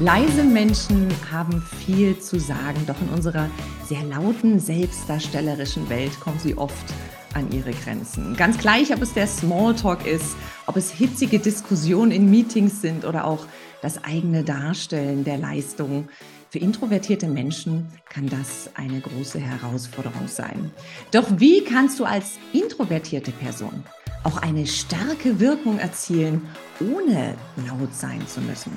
[0.00, 3.50] Leise Menschen haben viel zu sagen, doch in unserer
[3.84, 6.86] sehr lauten, selbstdarstellerischen Welt kommen sie oft
[7.34, 8.34] an ihre Grenzen.
[8.34, 13.26] Ganz gleich, ob es der Smalltalk ist, ob es hitzige Diskussionen in Meetings sind oder
[13.26, 13.44] auch
[13.82, 16.08] das eigene Darstellen der Leistung.
[16.48, 20.70] Für introvertierte Menschen kann das eine große Herausforderung sein.
[21.10, 23.84] Doch wie kannst du als introvertierte Person
[24.24, 26.48] auch eine starke Wirkung erzielen,
[26.80, 27.34] ohne
[27.68, 28.72] laut sein zu müssen?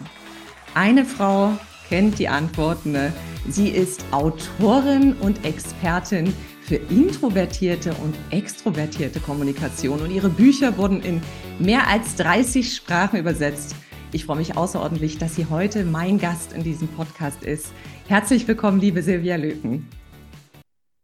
[0.75, 1.55] Eine Frau
[1.87, 2.93] kennt die Antworten.
[2.93, 3.13] Ne?
[3.47, 11.21] Sie ist Autorin und Expertin für introvertierte und extrovertierte Kommunikation und ihre Bücher wurden in
[11.59, 13.75] mehr als 30 Sprachen übersetzt.
[14.13, 17.71] Ich freue mich außerordentlich, dass sie heute mein Gast in diesem Podcast ist.
[18.08, 19.87] Herzlich willkommen, liebe Silvia Löken.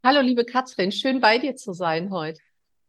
[0.04, 2.40] Hallo, liebe Katrin, schön bei dir zu sein heute.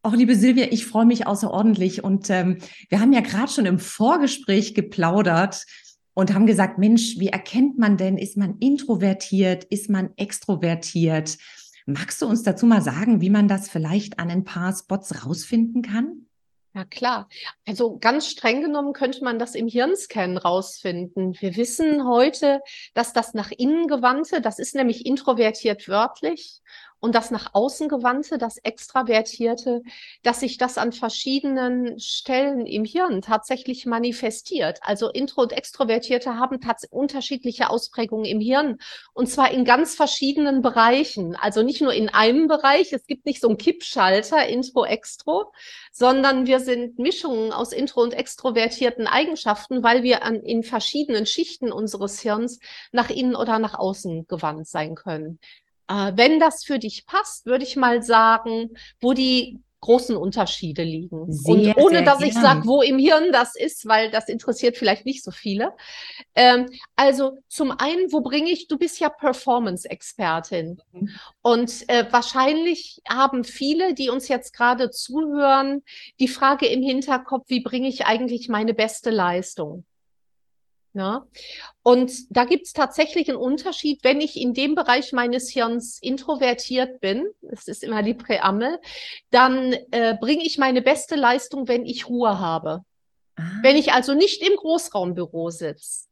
[0.02, 2.56] Auch liebe Silvia, ich freue mich außerordentlich und ähm,
[2.88, 5.66] wir haben ja gerade schon im Vorgespräch geplaudert
[6.14, 11.38] und haben gesagt, Mensch, wie erkennt man denn, ist man introvertiert, ist man extrovertiert?
[11.86, 15.82] Magst du uns dazu mal sagen, wie man das vielleicht an ein paar Spots rausfinden
[15.82, 16.26] kann?
[16.72, 17.28] Ja, klar.
[17.66, 21.34] Also ganz streng genommen könnte man das im Hirnscan rausfinden.
[21.40, 22.60] Wir wissen heute,
[22.94, 26.60] dass das nach innen gewandte, das ist nämlich introvertiert wörtlich
[27.00, 29.82] und das nach außen gewandte, das extravertierte,
[30.22, 34.78] dass sich das an verschiedenen Stellen im Hirn tatsächlich manifestiert.
[34.82, 38.78] Also Intro- und Extrovertierte haben unterschiedliche Ausprägungen im Hirn
[39.12, 41.36] und zwar in ganz verschiedenen Bereichen.
[41.36, 42.92] Also nicht nur in einem Bereich.
[42.92, 45.52] Es gibt nicht so einen Kippschalter Intro-Extro,
[45.92, 51.72] sondern wir sind Mischungen aus Intro- und extrovertierten Eigenschaften, weil wir an, in verschiedenen Schichten
[51.72, 52.60] unseres Hirns
[52.92, 55.38] nach innen oder nach außen gewandt sein können.
[55.90, 58.70] Äh, wenn das für dich passt, würde ich mal sagen,
[59.00, 61.32] wo die großen Unterschiede liegen.
[61.32, 65.06] Sehr, und ohne dass ich sage, wo im Hirn das ist, weil das interessiert vielleicht
[65.06, 65.72] nicht so viele.
[66.34, 70.82] Ähm, also zum einen, wo bringe ich, du bist ja Performance-Expertin.
[70.92, 71.08] Mhm.
[71.40, 75.82] Und äh, wahrscheinlich haben viele, die uns jetzt gerade zuhören,
[76.20, 79.84] die Frage im Hinterkopf, wie bringe ich eigentlich meine beste Leistung?
[80.92, 81.26] Ja?
[81.82, 87.00] Und da gibt es tatsächlich einen Unterschied, wenn ich in dem Bereich meines Hirns introvertiert
[87.00, 88.78] bin, das ist immer die Präambel,
[89.30, 92.84] dann äh, bringe ich meine beste Leistung, wenn ich Ruhe habe.
[93.36, 93.42] Ah.
[93.62, 96.06] Wenn ich also nicht im Großraumbüro sitze.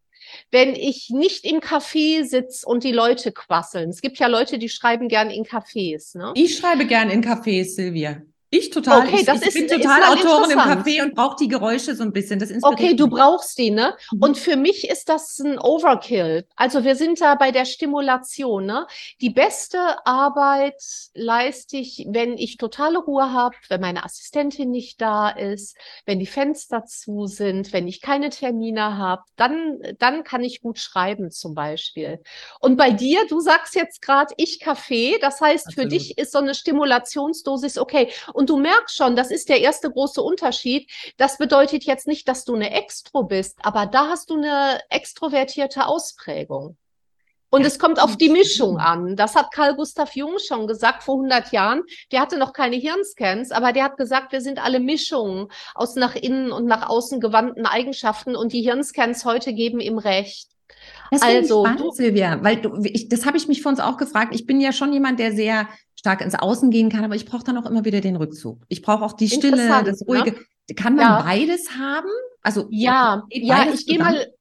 [0.50, 3.88] Wenn ich nicht im Café sitze und die Leute quasseln.
[3.88, 6.16] Es gibt ja Leute, die schreiben gern in Cafés.
[6.16, 6.32] Ne?
[6.34, 8.22] Ich schreibe gern in Cafés, Silvia.
[8.50, 9.06] Ich total.
[9.06, 11.94] Okay, ich, das ich ist, bin total ist Autorin im Café und brauche die Geräusche
[11.94, 12.38] so ein bisschen.
[12.38, 13.94] Das okay, du brauchst die, ne?
[14.10, 14.22] Mhm.
[14.22, 16.46] Und für mich ist das ein Overkill.
[16.56, 18.86] Also wir sind da bei der Stimulation, ne?
[19.20, 20.82] Die beste Arbeit
[21.12, 25.76] leiste ich, wenn ich totale Ruhe habe, wenn meine Assistentin nicht da ist,
[26.06, 30.78] wenn die Fenster zu sind, wenn ich keine Termine habe, dann, dann kann ich gut
[30.78, 32.22] schreiben zum Beispiel.
[32.60, 35.92] Und bei dir, du sagst jetzt gerade, ich Kaffee, das heißt, Absolut.
[35.92, 38.08] für dich ist so eine Stimulationsdosis okay.
[38.38, 40.88] Und du merkst schon, das ist der erste große Unterschied.
[41.16, 45.86] Das bedeutet jetzt nicht, dass du eine Extro bist, aber da hast du eine extrovertierte
[45.86, 46.76] Ausprägung.
[47.50, 49.16] Und es kommt auf die Mischung an.
[49.16, 51.82] Das hat Carl Gustav Jung schon gesagt vor 100 Jahren.
[52.12, 56.14] Der hatte noch keine Hirnscans, aber der hat gesagt, wir sind alle Mischungen aus nach
[56.14, 60.46] innen und nach außen gewandten Eigenschaften und die Hirnscans heute geben ihm recht.
[61.10, 63.96] Das also, spannend, du, Silvia, weil du, ich, das habe ich mich vor uns auch
[63.96, 64.32] gefragt.
[64.32, 65.66] Ich bin ja schon jemand, der sehr
[65.98, 68.64] stark ins Außen gehen kann, aber ich brauche dann auch immer wieder den Rückzug.
[68.68, 70.06] Ich brauche auch die Stille, das ne?
[70.06, 70.30] Ruhige.
[70.30, 70.74] Ne?
[70.76, 71.22] Kann man ja.
[71.22, 72.08] beides haben?
[72.40, 74.32] Also ja, ja, ich gehe mal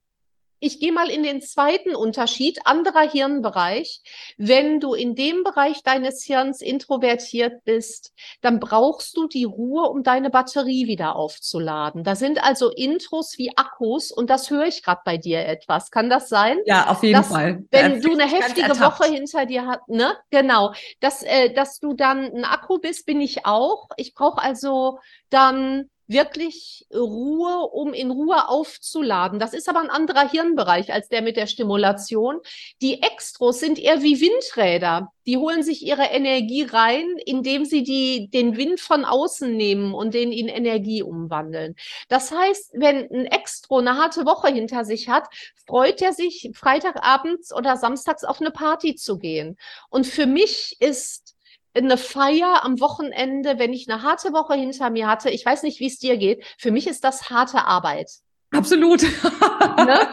[0.59, 4.01] ich gehe mal in den zweiten Unterschied, anderer Hirnbereich.
[4.37, 10.03] Wenn du in dem Bereich deines Hirns introvertiert bist, dann brauchst du die Ruhe, um
[10.03, 12.03] deine Batterie wieder aufzuladen.
[12.03, 15.91] Da sind also Intros wie Akkus und das höre ich gerade bei dir etwas.
[15.91, 16.57] Kann das sein?
[16.65, 17.63] Ja, auf jeden dass, Fall.
[17.71, 20.15] Wenn du eine heftige Woche hinter dir hast, ne?
[20.31, 20.73] Genau.
[20.99, 23.89] Dass, äh, dass du dann ein Akku bist, bin ich auch.
[23.97, 24.99] Ich brauche also
[25.29, 29.39] dann wirklich Ruhe, um in Ruhe aufzuladen.
[29.39, 32.39] Das ist aber ein anderer Hirnbereich als der mit der Stimulation.
[32.81, 35.11] Die Extros sind eher wie Windräder.
[35.25, 40.13] Die holen sich ihre Energie rein, indem sie die, den Wind von außen nehmen und
[40.13, 41.75] den in Energie umwandeln.
[42.07, 45.27] Das heißt, wenn ein Extro eine harte Woche hinter sich hat,
[45.65, 49.57] freut er sich, Freitagabends oder samstags auf eine Party zu gehen.
[49.89, 51.36] Und für mich ist
[51.85, 55.29] eine Feier am Wochenende, wenn ich eine harte Woche hinter mir hatte.
[55.29, 56.43] Ich weiß nicht, wie es dir geht.
[56.57, 58.09] Für mich ist das harte Arbeit.
[58.51, 59.03] Absolut.
[59.03, 59.99] Ne?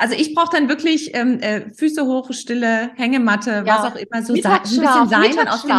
[0.00, 3.82] Also ich brauche dann wirklich ähm, äh, Füße hoch, Stille, Hängematte, ja.
[3.82, 5.70] was auch immer so sein, ein bisschen sein und aus dem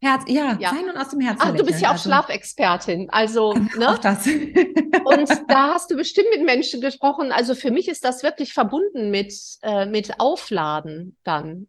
[0.00, 1.42] Herz, ja, ja, sein und aus dem Herzen.
[1.42, 3.90] Ach, du bist ja auch also, Schlafexpertin, also ne?
[3.90, 4.26] Auch das.
[5.04, 7.30] und da hast du bestimmt mit Menschen gesprochen.
[7.30, 11.68] Also für mich ist das wirklich verbunden mit äh, mit Aufladen dann.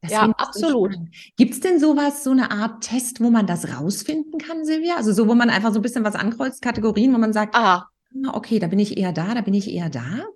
[0.00, 0.94] Das ja, absolut.
[0.94, 1.00] So
[1.36, 4.96] Gibt es denn sowas, so eine Art Test, wo man das rausfinden kann, Silvia?
[4.96, 7.88] Also so, wo man einfach so ein bisschen was ankreuzt, Kategorien, wo man sagt, ah,
[8.32, 10.26] okay, da bin ich eher da, da bin ich eher da?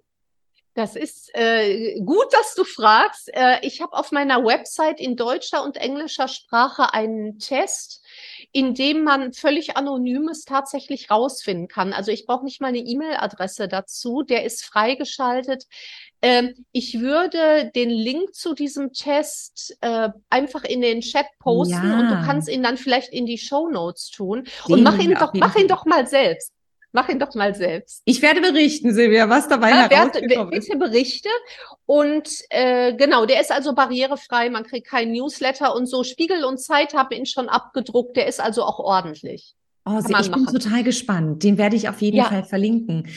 [0.74, 3.28] Das ist äh, gut, dass du fragst.
[3.34, 8.04] Äh, ich habe auf meiner Website in deutscher und englischer Sprache einen Test,
[8.52, 11.92] in dem man völlig anonymes tatsächlich rausfinden kann.
[11.92, 14.22] Also ich brauche nicht mal eine E-Mail-Adresse dazu.
[14.22, 15.66] Der ist freigeschaltet.
[16.22, 22.00] Ähm, ich würde den Link zu diesem Test äh, einfach in den Chat posten ja.
[22.00, 24.44] und du kannst ihn dann vielleicht in die Show Notes tun.
[24.68, 26.52] Den und mach ihn doch, mach ihn doch mal selbst.
[26.92, 28.02] Mach ihn doch mal selbst.
[28.04, 30.66] Ich werde berichten, Silvia, was dabei ja, herausgekommen ist.
[30.66, 31.28] Bitte berichte.
[31.86, 36.02] Und äh, genau, der ist also barrierefrei, man kriegt kein Newsletter und so.
[36.02, 39.54] Spiegel und Zeit haben ihn schon abgedruckt, der ist also auch ordentlich.
[39.84, 40.44] Oh, ich machen.
[40.44, 41.42] bin total gespannt.
[41.42, 42.24] Den werde ich auf jeden ja.
[42.24, 43.08] Fall verlinken.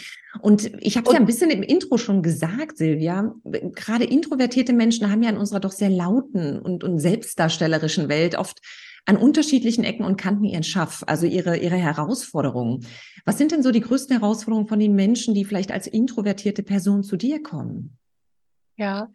[0.42, 3.36] Und ich habe es ja ein bisschen im Intro schon gesagt, Silvia.
[3.44, 8.62] Gerade introvertierte Menschen haben ja in unserer doch sehr lauten und, und selbstdarstellerischen Welt oft
[9.06, 12.88] an unterschiedlichen Ecken und Kanten ihren Schaff, also ihre, ihre Herausforderungen.
[13.25, 17.04] Was sind denn so die größten Herausforderungen von den Menschen, die vielleicht als introvertierte Person
[17.04, 17.98] zu dir kommen?
[18.77, 19.12] Ja,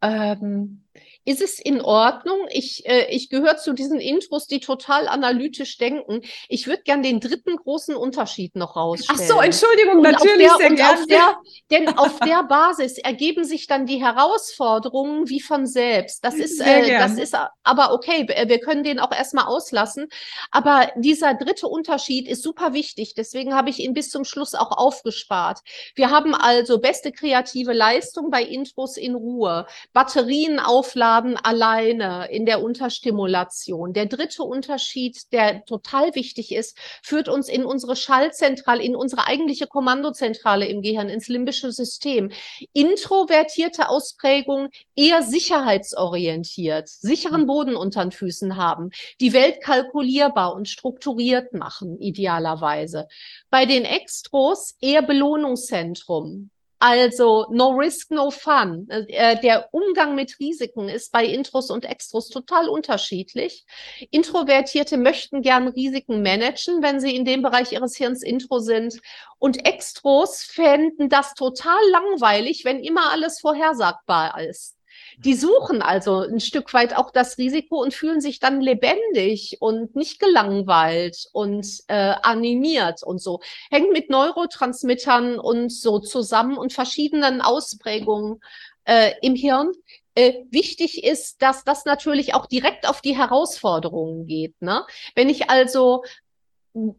[0.00, 0.84] ähm,
[1.24, 2.46] ist es in Ordnung?
[2.50, 6.22] Ich, äh, ich gehöre zu diesen Intros, die total analytisch denken.
[6.48, 9.20] Ich würde gern den dritten großen Unterschied noch rausstellen.
[9.22, 10.98] Ach so, Entschuldigung, und natürlich der, sehr gerne.
[10.98, 11.36] Auf der,
[11.70, 16.24] denn auf der Basis ergeben sich dann die Herausforderungen wie von selbst.
[16.24, 18.26] Das ist, äh, das ist aber okay.
[18.26, 20.08] Wir können den auch erstmal auslassen.
[20.50, 23.14] Aber dieser dritte Unterschied ist super wichtig.
[23.14, 25.60] Deswegen habe ich ihn bis zum Schluss auch aufgespart.
[25.94, 32.44] Wir haben also beste kreative Leistung bei Intros in Ruhe, Batterien aufladen, haben alleine in
[32.44, 33.92] der Unterstimulation.
[33.92, 39.66] Der dritte Unterschied, der total wichtig ist, führt uns in unsere Schallzentrale, in unsere eigentliche
[39.66, 42.30] Kommandozentrale im Gehirn, ins limbische System.
[42.72, 48.90] Introvertierte Ausprägung eher sicherheitsorientiert, sicheren Boden unter den Füßen haben,
[49.20, 53.08] die Welt kalkulierbar und strukturiert machen, idealerweise.
[53.50, 58.88] Bei den Extros eher Belohnungszentrum, also no risk, no fun.
[58.88, 63.66] Äh, der Umgang mit Risiken ist bei Intros und Extros total unterschiedlich.
[64.10, 69.00] Introvertierte möchten gern Risiken managen, wenn sie in dem Bereich ihres Hirns Intro sind.
[69.38, 74.77] Und Extros fänden das total langweilig, wenn immer alles vorhersagbar ist.
[75.24, 79.96] Die suchen also ein Stück weit auch das Risiko und fühlen sich dann lebendig und
[79.96, 83.40] nicht gelangweilt und äh, animiert und so.
[83.70, 88.40] Hängt mit Neurotransmittern und so zusammen und verschiedenen Ausprägungen
[88.84, 89.72] äh, im Hirn.
[90.14, 94.54] Äh, wichtig ist, dass das natürlich auch direkt auf die Herausforderungen geht.
[94.60, 94.84] Ne?
[95.16, 96.04] Wenn ich also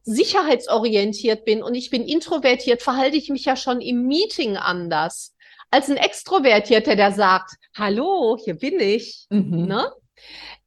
[0.03, 5.35] sicherheitsorientiert bin und ich bin introvertiert, verhalte ich mich ja schon im Meeting anders
[5.71, 9.27] als ein Extrovertierter, der sagt, hallo, hier bin ich.
[9.29, 9.65] Mhm.
[9.65, 9.91] Ne?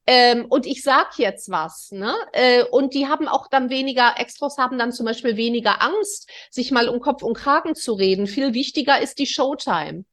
[0.05, 2.13] Ähm, und ich sag jetzt was, ne?
[2.33, 6.71] Äh, und die haben auch dann weniger, Extros haben dann zum Beispiel weniger Angst, sich
[6.71, 8.27] mal um Kopf und Kragen zu reden.
[8.27, 10.03] Viel wichtiger ist die Showtime.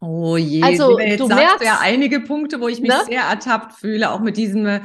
[0.00, 3.02] Oh je, also, jetzt du merkst ja einige Punkte, wo ich mich ne?
[3.06, 4.82] sehr ertappt fühle, auch mit diesem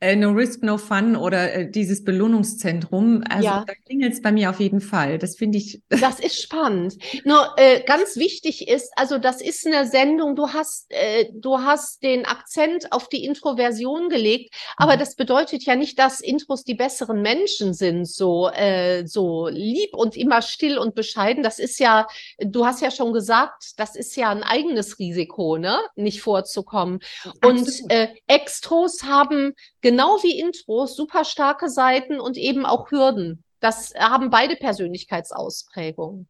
[0.00, 3.22] äh, No Risk, No Fun oder äh, dieses Belohnungszentrum.
[3.28, 3.64] Also ja.
[3.66, 5.18] da klingelt es bei mir auf jeden Fall.
[5.18, 5.82] Das finde ich.
[6.04, 6.96] Das ist spannend.
[7.24, 12.02] Nur äh, ganz wichtig ist, also das ist eine Sendung, du hast, äh, du hast
[12.02, 14.98] den Akzent auf die Introversion gelegt, aber mhm.
[14.98, 20.16] das bedeutet ja nicht, dass Intros die besseren Menschen sind, so, äh, so lieb und
[20.16, 21.42] immer still und bescheiden.
[21.42, 22.06] Das ist ja,
[22.38, 25.80] du hast ja schon gesagt, das ist ja ein eigenes Risiko, ne?
[25.96, 27.00] Nicht vorzukommen.
[27.24, 27.44] Absolut.
[27.44, 33.44] Und äh, Extros haben genau wie Intros super starke Seiten und eben auch Hürden.
[33.60, 36.26] Das haben beide Persönlichkeitsausprägungen.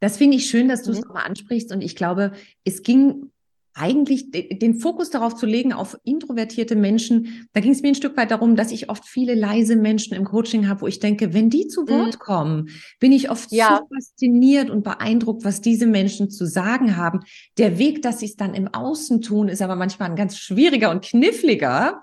[0.00, 1.04] Das finde ich schön, dass du es mhm.
[1.06, 1.72] nochmal ansprichst.
[1.72, 2.32] Und ich glaube,
[2.64, 3.32] es ging
[3.74, 8.16] eigentlich den Fokus darauf zu legen auf introvertierte Menschen, da ging es mir ein Stück
[8.16, 11.48] weit darum, dass ich oft viele leise Menschen im Coaching habe, wo ich denke, wenn
[11.48, 12.18] die zu Wort mhm.
[12.18, 12.68] kommen,
[13.00, 13.80] bin ich oft ja.
[13.80, 17.20] so fasziniert und beeindruckt, was diese Menschen zu sagen haben.
[17.58, 20.90] Der Weg, dass sie es dann im Außen tun, ist aber manchmal ein ganz schwieriger
[20.90, 22.00] und kniffliger.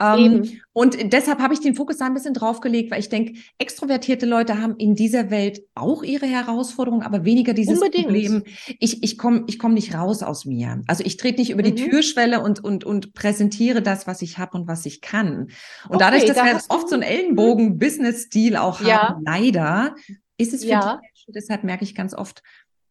[0.00, 4.26] Ähm, und deshalb habe ich den Fokus da ein bisschen draufgelegt, weil ich denke, extrovertierte
[4.26, 8.06] Leute haben in dieser Welt auch ihre Herausforderungen, aber weniger dieses Unbedingt.
[8.06, 8.44] Problem.
[8.78, 10.82] Ich, ich komme ich komm nicht raus aus mir.
[10.86, 11.74] Also ich trete nicht über mhm.
[11.74, 15.48] die Türschwelle und, und, und präsentiere das, was ich habe und was ich kann.
[15.88, 19.08] Und okay, dadurch, dass da wir oft so einen Ellenbogen-Business-Stil auch ja.
[19.08, 19.94] haben, leider,
[20.36, 20.80] ist es für ja.
[20.80, 22.42] die Menschen, deshalb merke ich ganz oft,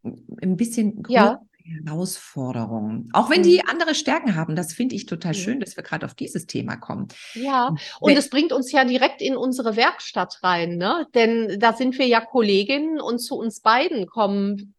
[0.03, 1.41] ein bisschen größer ja.
[1.85, 3.09] Herausforderungen.
[3.13, 3.69] Auch wenn die mhm.
[3.69, 7.07] andere Stärken haben, das finde ich total schön, dass wir gerade auf dieses Thema kommen.
[7.33, 11.07] Ja, und es bringt uns ja direkt in unsere Werkstatt rein, ne?
[11.13, 14.73] Denn da sind wir ja Kolleginnen und zu uns beiden kommen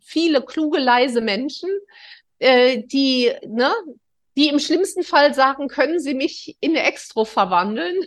[0.00, 1.70] viele kluge, leise Menschen,
[2.40, 3.72] äh, die, ne,
[4.36, 7.98] die im schlimmsten Fall sagen, können Sie mich in eine Extro verwandeln?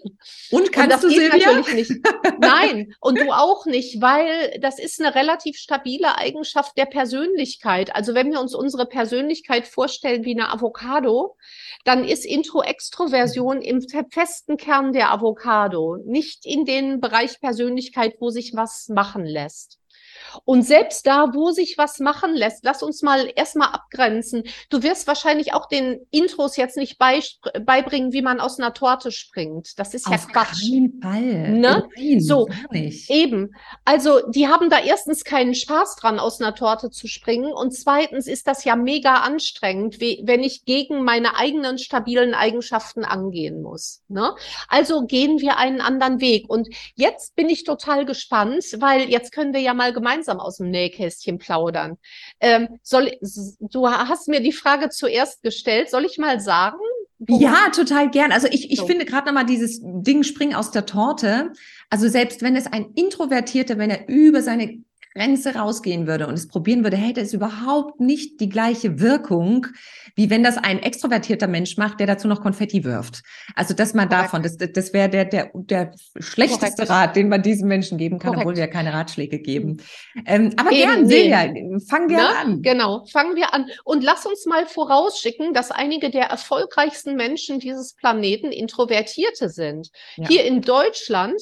[0.51, 1.53] Und kannst und das du geht Silvia?
[1.53, 2.07] natürlich nicht.
[2.39, 7.95] Nein, und du auch nicht, weil das ist eine relativ stabile Eigenschaft der Persönlichkeit.
[7.95, 11.35] Also wenn wir uns unsere Persönlichkeit vorstellen wie eine Avocado,
[11.83, 18.55] dann ist Intro-Extroversion im festen Kern der Avocado, nicht in den Bereich Persönlichkeit, wo sich
[18.55, 19.77] was machen lässt.
[20.45, 24.43] Und selbst da, wo sich was machen lässt, lass uns mal erstmal abgrenzen.
[24.69, 29.77] Du wirst wahrscheinlich auch den Intros jetzt nicht beibringen, wie man aus einer Torte springt.
[29.79, 30.61] Das ist ja Auf Quatsch.
[30.61, 31.49] Keinen Fall.
[31.51, 31.87] Ne?
[31.95, 32.47] Nein, so,
[33.07, 33.55] eben.
[33.85, 37.51] Also, die haben da erstens keinen Spaß dran, aus einer Torte zu springen.
[37.51, 43.61] Und zweitens ist das ja mega anstrengend, wenn ich gegen meine eigenen stabilen Eigenschaften angehen
[43.61, 44.01] muss.
[44.07, 44.33] Ne?
[44.67, 46.49] Also gehen wir einen anderen Weg.
[46.49, 50.57] Und jetzt bin ich total gespannt, weil jetzt können wir ja mal gemeinsam gemeinsam aus
[50.57, 51.97] dem Nähkästchen plaudern.
[52.39, 53.11] Ähm, soll,
[53.59, 55.89] du hast mir die Frage zuerst gestellt.
[55.89, 56.77] Soll ich mal sagen?
[57.27, 58.31] Ja, total gern.
[58.31, 58.85] Also ich, ich so.
[58.85, 61.53] finde gerade nochmal dieses Ding springen aus der Torte.
[61.89, 66.47] Also selbst wenn es ein Introvertierter, wenn er über seine Grenze rausgehen würde und es
[66.47, 69.67] probieren würde, hätte es überhaupt nicht die gleiche Wirkung,
[70.15, 73.21] wie wenn das ein extrovertierter Mensch macht, der dazu noch Konfetti wirft.
[73.55, 74.25] Also das mal Korrekt.
[74.25, 76.89] davon, das, das wäre der, der, der schlechteste Korrekt.
[76.89, 78.47] Rat, den man diesen Menschen geben kann, Korrekt.
[78.47, 79.77] obwohl wir keine Ratschläge geben.
[80.25, 82.37] Ähm, aber Eben, gern, Silvia, fangen wir ne?
[82.37, 82.61] an.
[82.61, 83.67] Genau, fangen wir an.
[83.83, 89.89] Und lass uns mal vorausschicken, dass einige der erfolgreichsten Menschen dieses Planeten Introvertierte sind.
[90.15, 90.27] Ja.
[90.27, 91.39] Hier in Deutschland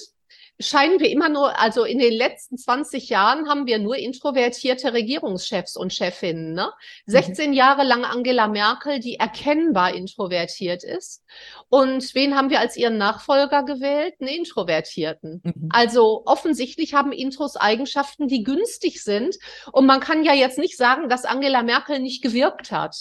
[0.62, 5.76] scheinen wir immer nur, also in den letzten 20 Jahren haben wir nur introvertierte Regierungschefs
[5.76, 6.54] und Chefinnen.
[6.54, 6.72] Ne?
[7.08, 7.56] 16 mhm.
[7.56, 11.24] Jahre lang Angela Merkel, die erkennbar introvertiert ist.
[11.70, 14.16] Und wen haben wir als ihren Nachfolger gewählt?
[14.20, 15.42] Einen Introvertierten.
[15.44, 15.70] Mhm.
[15.72, 19.38] Also offensichtlich haben Intros Eigenschaften, die günstig sind.
[19.72, 22.96] Und man kann ja jetzt nicht sagen, dass Angela Merkel nicht gewirkt hat.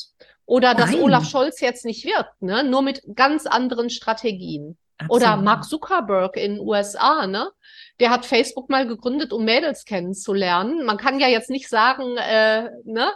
[0.46, 1.02] Oder dass Nein.
[1.02, 2.64] Olaf Scholz jetzt nicht wirkt, ne?
[2.64, 4.76] nur mit ganz anderen Strategien.
[5.00, 5.22] Absolut.
[5.22, 7.50] Oder Mark Zuckerberg in den USA, ne?
[7.98, 10.84] Der hat Facebook mal gegründet, um Mädels kennenzulernen.
[10.86, 13.10] Man kann ja jetzt nicht sagen, äh, ne,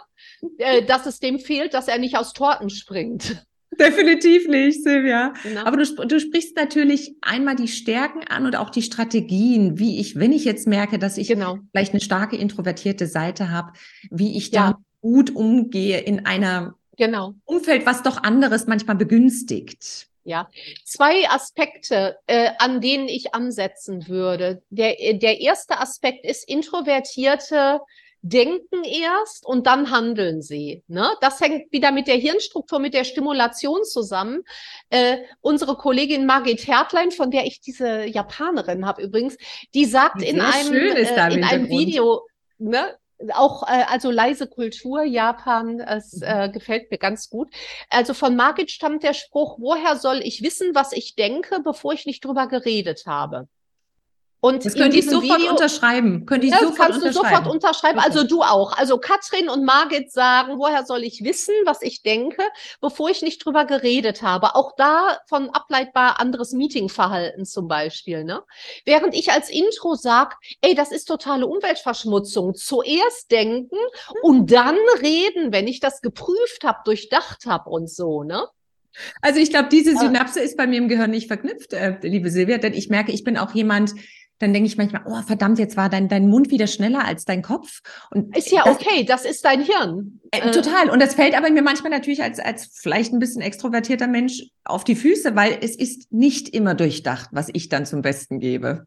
[0.59, 3.45] äh, dass es dem fehlt, dass er nicht aus Torten springt.
[3.79, 5.33] Definitiv nicht, Silvia.
[5.43, 5.65] Genau.
[5.65, 10.17] Aber du, du sprichst natürlich einmal die Stärken an und auch die Strategien, wie ich,
[10.17, 11.59] wenn ich jetzt merke, dass ich genau.
[11.73, 13.73] vielleicht eine starke introvertierte Seite habe,
[14.11, 14.71] wie ich ja.
[14.71, 17.35] da gut umgehe in einer genau.
[17.45, 20.09] Umfeld, was doch anderes manchmal begünstigt.
[20.25, 20.49] Ja,
[20.85, 24.63] zwei Aspekte, äh, an denen ich ansetzen würde.
[24.71, 27.81] Der, der erste Aspekt ist, Introvertierte
[28.27, 30.83] denken erst und dann handeln sie.
[30.89, 31.11] Ne?
[31.21, 34.45] Das hängt wieder mit der Hirnstruktur, mit der Stimulation zusammen.
[34.89, 39.37] Äh, unsere Kollegin Margit Hertlein, von der ich diese Japanerin habe übrigens,
[39.75, 42.27] die sagt in einem, äh, in einem Video,
[42.57, 42.97] ne,
[43.33, 46.23] auch äh, also leise Kultur Japan, es mhm.
[46.25, 47.49] äh, gefällt mir ganz gut.
[47.91, 52.07] Also von Margit stammt der Spruch: Woher soll ich wissen, was ich denke, bevor ich
[52.07, 53.49] nicht drüber geredet habe?
[54.45, 56.27] Und das könnte ich sofort Video, unterschreiben.
[56.27, 57.15] Könnte ich das sofort kannst unterschreiben.
[57.15, 57.99] du sofort unterschreiben.
[57.99, 58.09] Okay.
[58.09, 58.77] Also du auch.
[58.77, 62.43] Also Katrin und Margit sagen, woher soll ich wissen, was ich denke,
[62.83, 64.55] bevor ich nicht drüber geredet habe.
[64.55, 68.25] Auch da von ableitbar anderes Meetingverhalten zum Beispiel.
[68.25, 68.43] Ne?
[68.85, 72.55] Während ich als Intro sag, ey, das ist totale Umweltverschmutzung.
[72.55, 73.79] Zuerst denken
[74.21, 78.25] und dann reden, wenn ich das geprüft habe, durchdacht habe und so.
[78.25, 78.47] Ne?
[79.23, 82.59] Also ich glaube, diese Synapse ist bei mir im Gehirn nicht verknüpft, äh, liebe Silvia,
[82.59, 83.95] denn ich merke, ich bin auch jemand,
[84.39, 87.43] dann denke ich manchmal, oh verdammt, jetzt war dein, dein Mund wieder schneller als dein
[87.43, 87.81] Kopf.
[88.11, 90.21] Und ist ja das, okay, das ist dein Hirn.
[90.31, 90.91] Äh, äh, total.
[90.91, 94.85] Und das fällt aber mir manchmal natürlich als, als vielleicht ein bisschen extrovertierter Mensch auf
[94.85, 98.87] die Füße, weil es ist nicht immer durchdacht, was ich dann zum Besten gebe.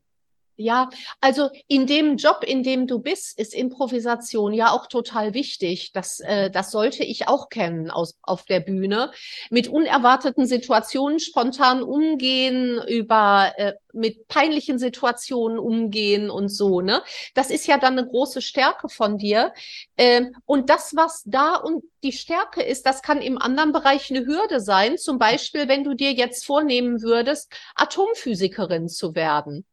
[0.60, 0.90] Ja,
[1.22, 5.92] also in dem Job, in dem du bist, ist Improvisation ja auch total wichtig.
[5.94, 9.12] Das, äh, das sollte ich auch kennen aus, auf der Bühne.
[9.52, 16.82] Mit unerwarteten Situationen spontan umgehen, über äh, mit peinlichen Situationen umgehen und so.
[16.82, 17.04] Ne,
[17.36, 19.54] das ist ja dann eine große Stärke von dir.
[19.96, 24.26] Ähm, und das, was da und die Stärke ist, das kann im anderen Bereich eine
[24.26, 24.98] Hürde sein.
[24.98, 29.64] Zum Beispiel, wenn du dir jetzt vornehmen würdest, Atomphysikerin zu werden.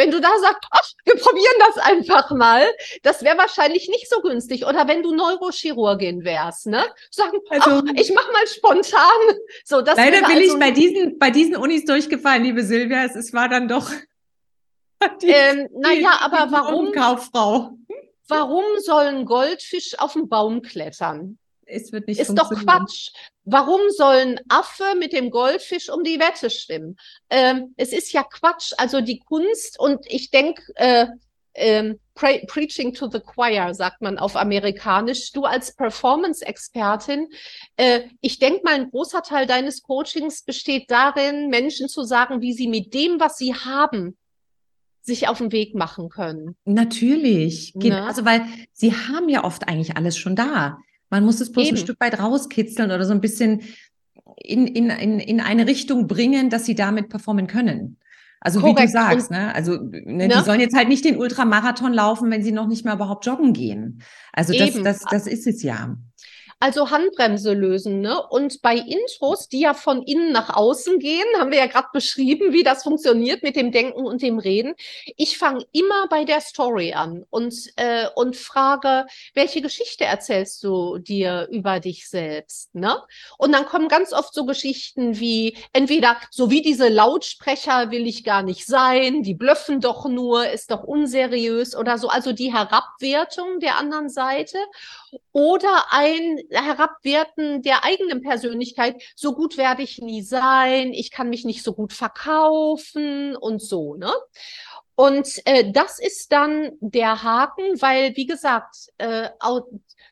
[0.00, 2.64] Wenn du da sagst, ach, wir probieren das einfach mal,
[3.02, 4.64] das wäre wahrscheinlich nicht so günstig.
[4.64, 6.82] Oder wenn du Neurochirurgin wärst, ne?
[7.10, 9.36] Sagen, also, ach, ich mach mal spontan.
[9.62, 13.04] So, das leider bin also ich bei diesen, bei diesen Unis durchgefallen, liebe Silvia.
[13.04, 13.90] Es, es war dann doch.
[15.20, 16.92] Die, ähm, naja, aber warum?
[16.92, 17.76] Kauffrau.
[18.26, 21.38] Warum soll ein Goldfisch auf den Baum klettern?
[21.70, 23.10] es wird nicht Ist doch Quatsch.
[23.44, 26.96] Warum sollen Affe mit dem Goldfisch um die Wette schwimmen?
[27.30, 28.72] Ähm, es ist ja Quatsch.
[28.76, 31.06] Also die Kunst und ich denke, äh,
[31.54, 35.32] ähm, pre Preaching to the Choir, sagt man auf Amerikanisch.
[35.32, 37.28] Du als Performance-Expertin,
[37.76, 42.52] äh, ich denke mal, ein großer Teil deines Coachings besteht darin, Menschen zu sagen, wie
[42.52, 44.16] sie mit dem, was sie haben,
[45.02, 46.56] sich auf den Weg machen können.
[46.64, 47.74] Natürlich.
[47.74, 48.02] Ne?
[48.06, 50.78] Also, weil sie haben ja oft eigentlich alles schon da.
[51.10, 51.76] Man muss es bloß Eben.
[51.76, 53.62] ein Stück weit rauskitzeln oder so ein bisschen
[54.36, 57.98] in, in, in, in eine Richtung bringen, dass sie damit performen können.
[58.40, 58.78] Also Korrekt.
[58.78, 59.54] wie du sagst, ne?
[59.54, 60.28] Also ne, ne?
[60.28, 63.52] die sollen jetzt halt nicht den Ultramarathon laufen, wenn sie noch nicht mal überhaupt joggen
[63.52, 64.02] gehen.
[64.32, 65.96] Also das, das, das ist es ja.
[66.62, 68.22] Also Handbremse lösen, ne?
[68.28, 72.52] Und bei Intros, die ja von innen nach außen gehen, haben wir ja gerade beschrieben,
[72.52, 74.74] wie das funktioniert mit dem Denken und dem Reden.
[75.16, 80.98] Ich fange immer bei der Story an und, äh, und frage, welche Geschichte erzählst du
[80.98, 82.94] dir über dich selbst, ne?
[83.38, 88.22] Und dann kommen ganz oft so Geschichten wie, entweder, so wie diese Lautsprecher will ich
[88.22, 93.60] gar nicht sein, die blöffen doch nur, ist doch unseriös oder so, also die Herabwertung
[93.60, 94.58] der anderen Seite
[95.32, 99.02] oder ein Herabwerten der eigenen Persönlichkeit.
[99.14, 103.94] So gut werde ich nie sein, ich kann mich nicht so gut verkaufen und so,
[103.94, 104.12] ne?
[105.00, 109.30] Und äh, das ist dann der Haken, weil, wie gesagt, äh,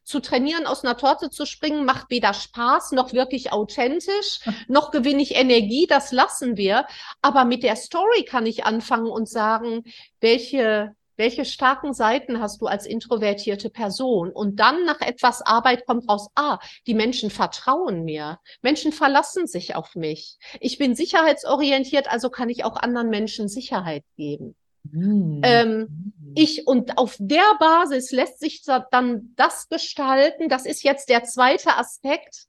[0.02, 5.20] zu trainieren, aus einer Torte zu springen, macht weder Spaß noch wirklich authentisch, noch gewinne
[5.20, 6.86] ich Energie, das lassen wir.
[7.20, 9.84] Aber mit der Story kann ich anfangen und sagen,
[10.20, 14.30] welche welche starken Seiten hast du als introvertierte Person?
[14.30, 18.38] Und dann nach etwas Arbeit kommt raus, ah, die Menschen vertrauen mir.
[18.62, 20.38] Menschen verlassen sich auf mich.
[20.60, 24.54] Ich bin sicherheitsorientiert, also kann ich auch anderen Menschen Sicherheit geben.
[24.92, 25.40] Mhm.
[25.42, 30.48] Ähm, ich und auf der Basis lässt sich dann das gestalten.
[30.48, 32.46] Das ist jetzt der zweite Aspekt,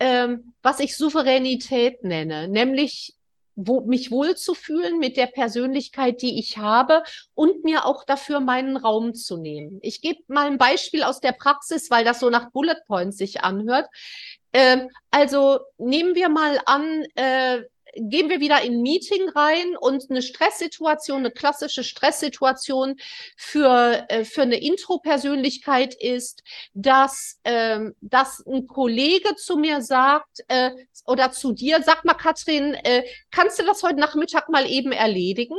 [0.00, 3.14] ähm, was ich Souveränität nenne, nämlich
[3.56, 7.02] wo, mich wohlzufühlen mit der Persönlichkeit, die ich habe
[7.34, 9.78] und mir auch dafür meinen Raum zu nehmen.
[9.82, 13.42] Ich gebe mal ein Beispiel aus der Praxis, weil das so nach Bullet Points sich
[13.42, 13.88] anhört.
[14.52, 17.62] Ähm, also nehmen wir mal an, äh,
[17.96, 22.96] gehen wir wieder in ein Meeting rein und eine Stresssituation, eine klassische Stresssituation
[23.36, 26.42] für, äh, für eine Intro-Persönlichkeit ist,
[26.74, 30.70] dass, ähm, dass ein Kollege zu mir sagt äh,
[31.06, 35.56] oder zu dir, sag mal, Katrin, äh, kannst du das heute Nachmittag mal eben erledigen?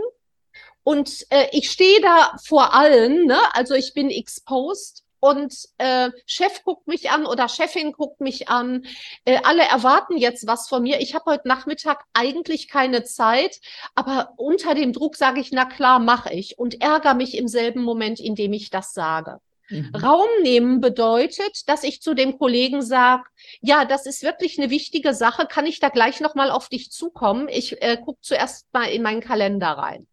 [0.84, 3.40] Und äh, ich stehe da vor allen, ne?
[3.54, 8.86] also ich bin exposed und äh, Chef guckt mich an oder Chefin guckt mich an.
[9.26, 11.00] Äh, alle erwarten jetzt was von mir.
[11.00, 13.60] Ich habe heute Nachmittag eigentlich keine Zeit,
[13.96, 17.84] aber unter dem Druck sage ich, na klar, mache ich und ärgere mich im selben
[17.84, 19.40] Moment, in dem ich das sage.
[19.70, 19.94] Mhm.
[19.96, 23.24] Raum nehmen bedeutet, dass ich zu dem Kollegen sage,
[23.62, 27.48] ja, das ist wirklich eine wichtige Sache, kann ich da gleich nochmal auf dich zukommen?
[27.50, 30.08] Ich äh, gucke zuerst mal in meinen Kalender rein.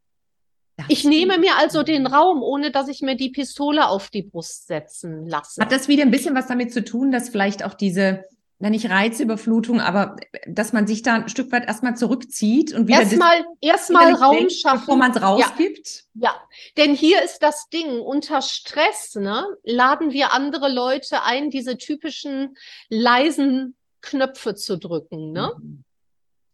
[0.77, 4.23] Das ich nehme mir also den Raum, ohne dass ich mir die Pistole auf die
[4.23, 5.61] Brust setzen lasse.
[5.61, 8.25] Hat das wieder ein bisschen was damit zu tun, dass vielleicht auch diese,
[8.59, 10.17] na nicht Reizüberflutung, aber
[10.49, 14.53] dass man sich da ein Stück weit erstmal zurückzieht und wieder erstmal erstmal Raum denkt,
[14.53, 16.05] schaffen, bevor man es rausgibt?
[16.15, 16.31] Ja.
[16.31, 16.35] ja,
[16.77, 22.57] denn hier ist das Ding, unter Stress, ne, laden wir andere Leute ein, diese typischen
[22.89, 25.53] leisen Knöpfe zu drücken, ne?
[25.57, 25.85] Mhm.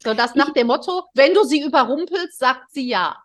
[0.02, 3.16] So das nach dem Motto, wenn du sie überrumpelst, sagt sie ja.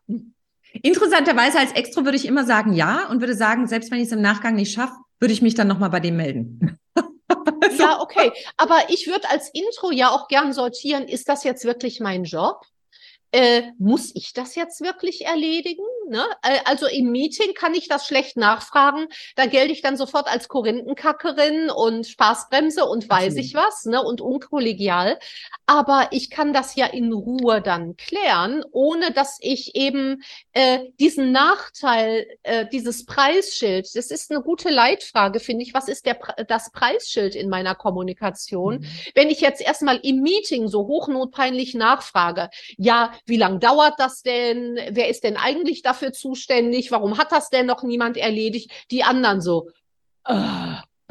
[0.81, 4.11] Interessanterweise als Extro würde ich immer sagen ja und würde sagen, selbst wenn ich es
[4.11, 6.77] im Nachgang nicht schaffe, würde ich mich dann nochmal bei dem melden.
[6.95, 7.83] so.
[7.83, 8.31] Ja, okay.
[8.57, 12.61] Aber ich würde als Intro ja auch gern sortieren, ist das jetzt wirklich mein Job?
[13.35, 15.83] Äh, muss ich das jetzt wirklich erledigen?
[16.07, 16.23] Ne?
[16.41, 19.07] Äh, also im Meeting kann ich das schlecht nachfragen.
[19.35, 23.45] Da gelte ich dann sofort als Korinthenkackerin und Spaßbremse und weiß Absolut.
[23.45, 24.01] ich was, ne?
[24.01, 25.19] Und unkollegial.
[25.65, 31.33] Aber ich kann das ja in Ruhe dann klären, ohne dass ich eben äh, diesen
[31.33, 35.73] Nachteil, äh, dieses Preisschild, das ist eine gute Leitfrage, finde ich.
[35.73, 38.75] Was ist der, das Preisschild in meiner Kommunikation?
[38.75, 38.85] Mhm.
[39.13, 44.79] Wenn ich jetzt erstmal im Meeting so hochnotpeinlich nachfrage, ja, wie lange dauert das denn?
[44.91, 46.91] Wer ist denn eigentlich dafür zuständig?
[46.91, 48.71] Warum hat das denn noch niemand erledigt?
[48.91, 49.69] Die anderen so,
[50.27, 50.33] äh,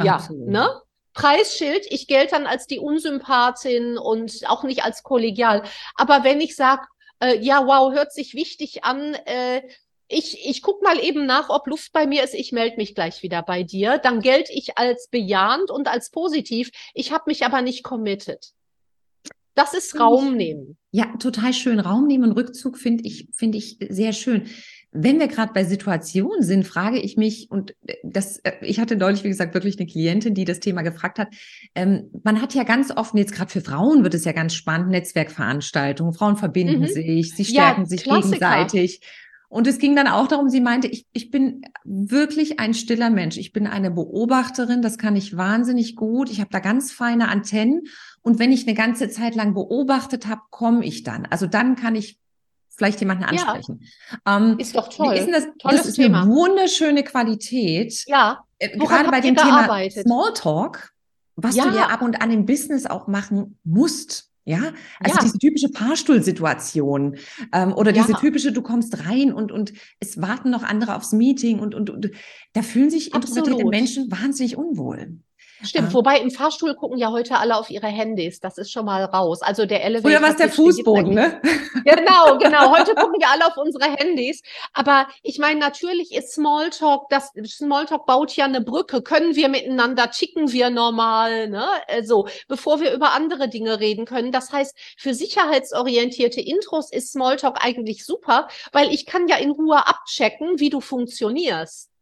[0.03, 0.81] ja, ne?
[1.13, 5.63] Preisschild, ich gelte dann als die Unsympathin und auch nicht als kollegial.
[5.95, 6.87] Aber wenn ich sage,
[7.21, 9.63] äh, ja, wow, hört sich wichtig an, äh,
[10.09, 12.35] ich, ich guck mal eben nach, ob Luft bei mir ist.
[12.35, 13.99] Ich melde mich gleich wieder bei dir.
[13.99, 16.71] Dann gelte ich als bejahend und als positiv.
[16.93, 18.53] Ich habe mich aber nicht committed.
[19.55, 20.77] Das ist Raum nehmen.
[20.91, 21.81] Ja, total schön.
[21.81, 24.45] Raum nehmen und Rückzug finde ich, finde ich sehr schön.
[24.97, 29.25] Wenn wir gerade bei Situationen sind, frage ich mich, und das, äh, ich hatte neulich,
[29.25, 31.29] wie gesagt, wirklich eine Klientin, die das Thema gefragt hat.
[31.75, 34.91] Ähm, man hat ja ganz oft, jetzt gerade für Frauen wird es ja ganz spannend,
[34.91, 36.15] Netzwerkveranstaltungen.
[36.15, 36.87] Frauen verbinden mhm.
[36.87, 38.31] sich, sie stärken ja, sich Klassiker.
[38.31, 39.01] gegenseitig.
[39.55, 43.37] Und es ging dann auch darum, sie meinte, ich, ich bin wirklich ein stiller Mensch.
[43.37, 46.29] Ich bin eine Beobachterin, das kann ich wahnsinnig gut.
[46.29, 47.85] Ich habe da ganz feine Antennen.
[48.21, 51.29] Und wenn ich eine ganze Zeit lang beobachtet habe, komme ich dann.
[51.31, 52.19] Also dann kann ich
[52.77, 53.87] vielleicht jemanden ansprechen.
[54.27, 55.15] Ja, ähm, ist doch toll.
[55.15, 56.23] Ist das, Tolles das ist Thema.
[56.23, 58.03] eine wunderschöne Qualität.
[58.09, 58.41] Ja.
[58.59, 60.93] Äh, gerade bei dem Thema Smalltalk,
[61.37, 61.67] was ja.
[61.67, 64.33] du ja ab und an im Business auch machen musst.
[64.47, 65.23] Ja, also ja.
[65.23, 67.17] diese typische Fahrstuhlsituation
[67.53, 68.05] ähm, oder ja.
[68.05, 71.89] diese typische, du kommst rein und, und es warten noch andere aufs Meeting und, und,
[71.89, 72.11] und
[72.53, 75.19] da fühlen sich introvertierte Menschen wahnsinnig unwohl.
[75.63, 75.95] Stimmt, ja.
[75.95, 78.41] wobei im Fahrstuhl gucken ja heute alle auf ihre Handys.
[78.41, 79.41] Das ist schon mal raus.
[79.41, 80.11] Also der Elevator.
[80.11, 81.41] Früher war es der Fußboden, ne?
[81.85, 82.77] Genau, genau.
[82.77, 84.43] Heute gucken wir alle auf unsere Handys.
[84.73, 89.03] Aber ich meine, natürlich ist Smalltalk, das Smalltalk baut ja eine Brücke.
[89.03, 91.67] Können wir miteinander, chicken wir normal, ne?
[91.89, 94.33] Also, bevor wir über andere Dinge reden können.
[94.33, 99.87] Das heißt, für sicherheitsorientierte Intros ist Smalltalk eigentlich super, weil ich kann ja in Ruhe
[99.87, 101.94] abchecken, wie du funktionierst.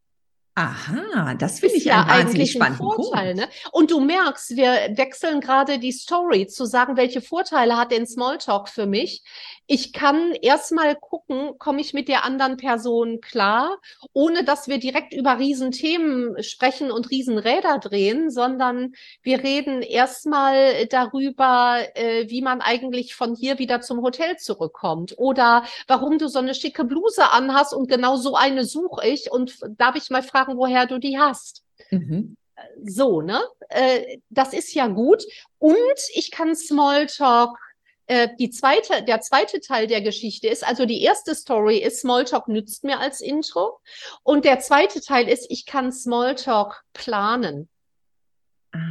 [0.54, 3.34] Aha, das finde ich ja eigentlich ein Vorteil.
[3.34, 3.48] Ne?
[3.70, 8.68] Und du merkst, wir wechseln gerade die Story zu sagen, welche Vorteile hat denn Smalltalk
[8.68, 9.22] für mich?
[9.66, 13.78] Ich kann erstmal gucken, komme ich mit der anderen Person klar,
[14.12, 21.78] ohne dass wir direkt über Riesenthemen sprechen und Riesenräder drehen, sondern wir reden erstmal darüber,
[21.94, 26.54] äh, wie man eigentlich von hier wieder zum Hotel zurückkommt oder warum du so eine
[26.54, 30.86] schicke Bluse anhast und genau so eine suche ich und darf ich mal fragen, woher
[30.86, 31.62] du die hast.
[31.90, 32.36] Mhm
[32.84, 33.42] so, ne?
[33.68, 35.24] Äh, das ist ja gut.
[35.58, 37.58] Und ich kann Smalltalk
[38.06, 42.48] äh, die zweite, der zweite Teil der Geschichte ist, also die erste Story ist, Smalltalk
[42.48, 43.78] nützt mir als Intro.
[44.22, 47.68] Und der zweite Teil ist, ich kann Smalltalk planen.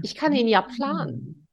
[0.03, 1.47] Ich kann ihn ja planen.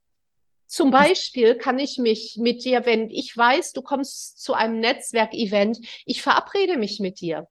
[0.67, 5.79] Zum Beispiel kann ich mich mit dir, wenn ich weiß, du kommst zu einem Netzwerkevent,
[6.05, 7.47] ich verabrede mich mit dir.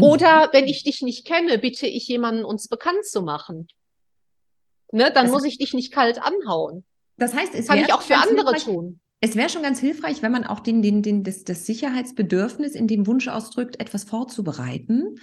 [0.00, 3.68] Oder wenn ich dich nicht kenne, bitte ich jemanden, uns bekannt zu machen.
[4.90, 6.84] Ne, dann muss ich dich nicht kalt anhauen.
[7.18, 9.00] Das heißt, es kann ich auch für andere tun.
[9.20, 12.86] Es wäre schon ganz hilfreich, wenn man auch den, den, den, das, das Sicherheitsbedürfnis in
[12.86, 15.16] dem Wunsch ausdrückt, etwas vorzubereiten,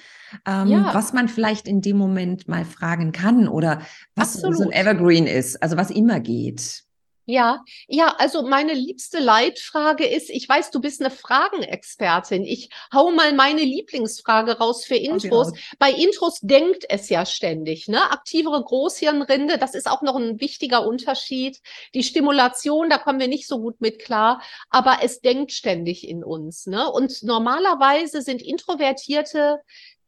[0.46, 0.94] ähm, ja.
[0.94, 3.82] was man vielleicht in dem Moment mal fragen kann oder
[4.14, 4.58] was Absolut.
[4.58, 6.85] so ein Evergreen ist, also was immer geht.
[7.26, 12.44] Ja, ja, also meine liebste Leitfrage ist, ich weiß, du bist eine Fragenexpertin.
[12.44, 15.50] Ich hau mal meine Lieblingsfrage raus für Intros.
[15.50, 18.12] Okay, Bei Intros denkt es ja ständig, ne?
[18.12, 21.60] Aktivere Großhirnrinde, das ist auch noch ein wichtiger Unterschied.
[21.96, 26.24] Die Stimulation, da kommen wir nicht so gut mit klar, aber es denkt ständig in
[26.24, 26.92] uns, ne?
[26.92, 29.62] Und normalerweise sind introvertierte,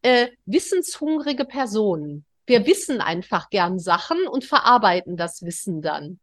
[0.03, 2.26] äh, wissenshungrige Personen.
[2.47, 6.19] Wir wissen einfach gern Sachen und verarbeiten das Wissen dann.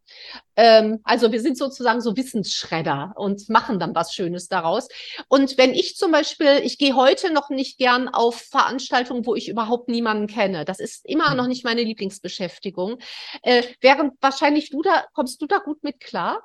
[0.56, 4.88] Ähm, also wir sind sozusagen so Wissensschredder und machen dann was Schönes daraus.
[5.28, 9.48] Und wenn ich zum Beispiel, ich gehe heute noch nicht gern auf Veranstaltungen, wo ich
[9.48, 10.64] überhaupt niemanden kenne.
[10.64, 11.36] Das ist immer mhm.
[11.36, 12.98] noch nicht meine Lieblingsbeschäftigung.
[13.42, 16.42] Äh, während wahrscheinlich du da, kommst du da gut mit klar?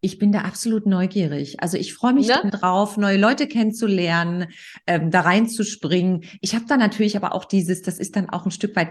[0.00, 1.60] Ich bin da absolut neugierig.
[1.60, 2.50] Also ich freue mich ne?
[2.50, 4.46] drauf, neue Leute kennenzulernen,
[4.86, 6.24] ähm, da reinzuspringen.
[6.40, 8.90] Ich habe da natürlich aber auch dieses, das ist dann auch ein Stück weit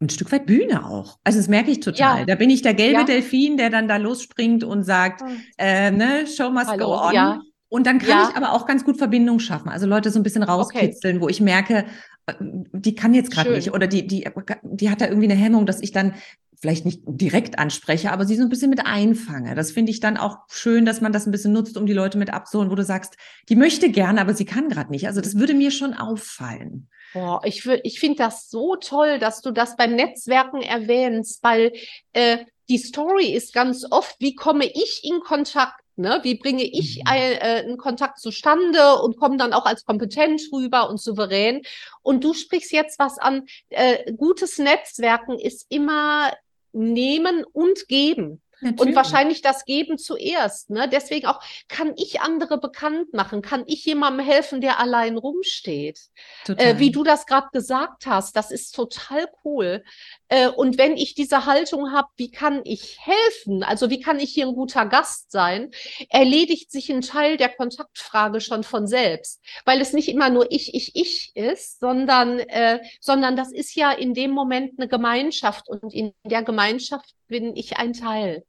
[0.00, 1.18] ein Stück weit Bühne auch.
[1.24, 2.20] Also das merke ich total.
[2.20, 2.24] Ja.
[2.24, 3.04] Da bin ich der gelbe ja.
[3.04, 5.40] Delfin, der dann da losspringt und sagt, hm.
[5.58, 7.14] äh, ne, Show must Hallo, go on.
[7.14, 7.40] Ja.
[7.68, 8.28] Und dann kann ja.
[8.30, 9.68] ich aber auch ganz gut Verbindung schaffen.
[9.68, 11.24] Also Leute so ein bisschen rauskitzeln, okay.
[11.24, 11.84] wo ich merke,
[12.26, 14.24] äh, die kann jetzt gerade nicht oder die, die,
[14.62, 16.14] die hat da irgendwie eine Hemmung, dass ich dann
[16.60, 19.54] vielleicht nicht direkt anspreche, aber sie so ein bisschen mit einfange.
[19.54, 22.18] Das finde ich dann auch schön, dass man das ein bisschen nutzt, um die Leute
[22.18, 23.16] mit abzuholen, wo du sagst,
[23.48, 25.06] die möchte gerne, aber sie kann gerade nicht.
[25.06, 26.88] Also das würde mir schon auffallen.
[27.14, 31.72] Boah, ich, ich finde das so toll, dass du das beim Netzwerken erwähnst, weil
[32.12, 36.20] äh, die Story ist ganz oft, wie komme ich in Kontakt Ne?
[36.22, 37.02] Wie bringe ich mhm.
[37.06, 41.62] ein, äh, einen Kontakt zustande und komme dann auch als kompetent rüber und souverän?
[42.02, 43.46] Und du sprichst jetzt was an.
[43.68, 46.30] Äh, gutes Netzwerken ist immer
[46.72, 48.42] nehmen und geben.
[48.60, 48.80] Natürlich.
[48.80, 50.70] Und wahrscheinlich das Geben zuerst.
[50.70, 50.88] Ne?
[50.88, 53.40] Deswegen auch, kann ich andere bekannt machen?
[53.40, 56.00] Kann ich jemandem helfen, der allein rumsteht?
[56.48, 59.84] Äh, wie du das gerade gesagt hast, das ist total cool.
[60.28, 63.62] Äh, und wenn ich diese Haltung habe, wie kann ich helfen?
[63.62, 65.70] Also wie kann ich hier ein guter Gast sein?
[66.08, 70.74] Erledigt sich ein Teil der Kontaktfrage schon von selbst, weil es nicht immer nur ich,
[70.74, 75.94] ich, ich ist, sondern, äh, sondern das ist ja in dem Moment eine Gemeinschaft und
[75.94, 78.44] in der Gemeinschaft bin ich ein Teil.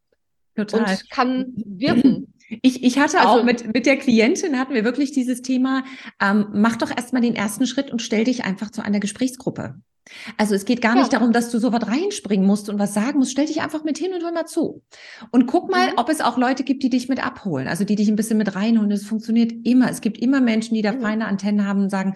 [0.55, 0.81] Total.
[0.81, 2.33] Und kann wirken.
[2.63, 5.83] Ich, ich hatte also, auch mit, mit der Klientin hatten wir wirklich dieses Thema,
[6.19, 9.75] ähm, mach doch erstmal den ersten Schritt und stell dich einfach zu einer Gesprächsgruppe.
[10.37, 11.01] Also es geht gar ja.
[11.01, 13.31] nicht darum, dass du so was reinspringen musst und was sagen musst.
[13.31, 14.81] Stell dich einfach mit hin und hör mal zu.
[15.31, 15.93] Und guck mal, mhm.
[15.97, 18.55] ob es auch Leute gibt, die dich mit abholen, also die dich ein bisschen mit
[18.55, 18.89] reinholen.
[18.89, 19.89] Das funktioniert immer.
[19.89, 21.01] Es gibt immer Menschen, die da mhm.
[21.01, 22.15] feine Antennen haben und sagen,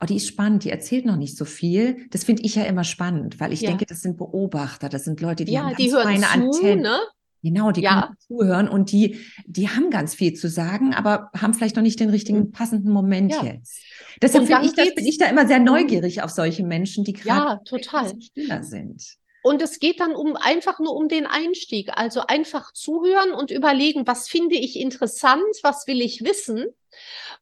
[0.00, 2.08] oh, die ist spannend, die erzählt noch nicht so viel.
[2.10, 3.70] Das finde ich ja immer spannend, weil ich ja.
[3.70, 6.82] denke, das sind Beobachter, das sind Leute, die ja, haben die hören zu, Antennen.
[6.82, 6.98] Ne?
[7.42, 8.02] Genau, die ja.
[8.02, 11.98] können zuhören und die, die haben ganz viel zu sagen, aber haben vielleicht noch nicht
[11.98, 12.52] den richtigen mhm.
[12.52, 13.44] passenden Moment ja.
[13.44, 13.78] jetzt.
[14.20, 17.52] Deshalb bin ich, das, bin ich da immer sehr neugierig auf solche Menschen, die gerade
[17.52, 19.02] ja, total stiller sind.
[19.42, 24.06] Und es geht dann um einfach nur um den Einstieg, also einfach zuhören und überlegen,
[24.06, 26.66] was finde ich interessant, was will ich wissen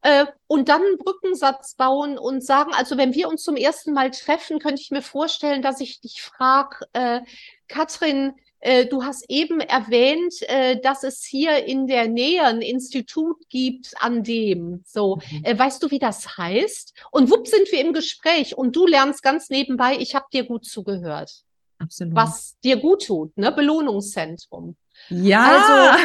[0.02, 4.10] äh, und dann einen Brückensatz bauen und sagen, also wenn wir uns zum ersten Mal
[4.10, 7.20] treffen, könnte ich mir vorstellen, dass ich dich frage, äh,
[7.66, 13.48] Katrin, äh, du hast eben erwähnt, äh, dass es hier in der Nähe ein Institut
[13.48, 14.82] gibt an dem.
[14.86, 15.44] So, mhm.
[15.44, 16.94] Äh, weißt du, wie das heißt?
[17.10, 20.64] Und wupp sind wir im Gespräch und du lernst ganz nebenbei, ich habe dir gut
[20.64, 21.44] zugehört.
[21.88, 22.14] Absolut.
[22.14, 23.50] Was dir gut tut, ne?
[23.50, 24.76] Belohnungszentrum.
[25.10, 25.96] Ja,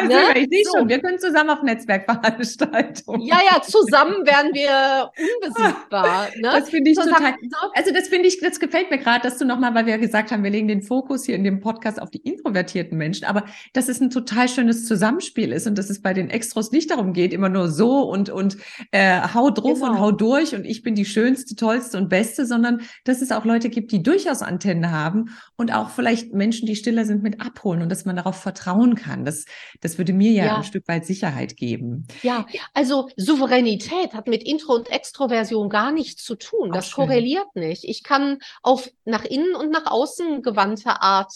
[0.00, 0.38] also, ne?
[0.38, 0.78] ich sehe so.
[0.78, 3.20] schon, wir können zusammen auf Netzwerkveranstaltungen.
[3.22, 5.10] Ja, ja, zusammen werden wir
[5.42, 6.28] unbesiegbar.
[6.36, 6.42] Ne?
[6.42, 7.36] Das finde ich zusammen.
[7.36, 7.70] total.
[7.74, 10.42] Also das finde ich, das gefällt mir gerade, dass du nochmal, weil wir gesagt haben,
[10.42, 14.00] wir legen den Fokus hier in dem Podcast auf die introvertierten Menschen, aber dass es
[14.00, 17.48] ein total schönes Zusammenspiel ist und dass es bei den Extros nicht darum geht, immer
[17.48, 18.56] nur so und und
[18.90, 19.92] äh, hau drauf genau.
[19.92, 23.44] und hau durch und ich bin die schönste, tollste und beste, sondern dass es auch
[23.44, 27.82] Leute gibt, die durchaus Antennen haben und auch vielleicht Menschen, die stiller sind, mit abholen
[27.82, 29.24] und dass man darauf vertrauen kann.
[29.24, 29.44] Das,
[29.80, 32.06] das würde mir ja, ja, ein Stück weit Sicherheit geben.
[32.22, 36.72] Ja, also Souveränität hat mit Intro und Extroversion gar nichts zu tun.
[36.72, 37.84] Das korreliert nicht.
[37.84, 41.32] Ich kann auf nach innen und nach außen gewandte Art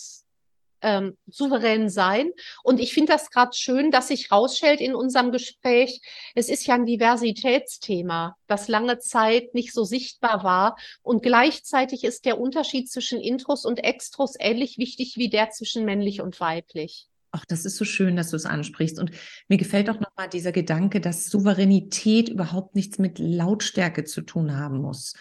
[0.85, 2.31] ähm, souverän sein.
[2.63, 6.01] Und ich finde das gerade schön, dass sich rausstellt in unserem Gespräch,
[6.35, 10.77] es ist ja ein Diversitätsthema, das lange Zeit nicht so sichtbar war.
[11.03, 16.21] Und gleichzeitig ist der Unterschied zwischen Intros und Extros ähnlich wichtig wie der zwischen männlich
[16.21, 17.09] und weiblich.
[17.37, 19.01] Ach, das ist so schön, dass du es ansprichst.
[19.01, 19.11] Und
[19.49, 24.79] mir gefällt auch nochmal dieser Gedanke, dass Souveränität überhaupt nichts mit Lautstärke zu tun haben
[24.79, 25.15] muss.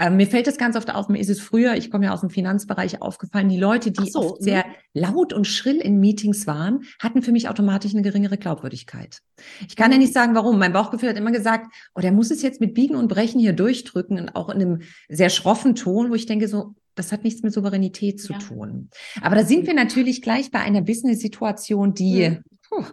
[0.00, 2.22] Ähm, mir fällt das ganz oft auf, mir ist es früher, ich komme ja aus
[2.22, 4.72] dem Finanzbereich, aufgefallen, die Leute, die so, oft sehr mhm.
[4.94, 9.20] laut und schrill in Meetings waren, hatten für mich automatisch eine geringere Glaubwürdigkeit.
[9.68, 10.58] Ich kann ja nicht sagen, warum.
[10.58, 13.52] Mein Bauchgefühl hat immer gesagt, oh, der muss es jetzt mit Biegen und Brechen hier
[13.52, 17.42] durchdrücken und auch in einem sehr schroffen Ton, wo ich denke so, das hat nichts
[17.42, 18.38] mit Souveränität zu ja.
[18.38, 18.90] tun.
[19.20, 22.44] Aber da sind wir natürlich gleich bei einer Business-Situation, die mhm.
[22.68, 22.84] puh,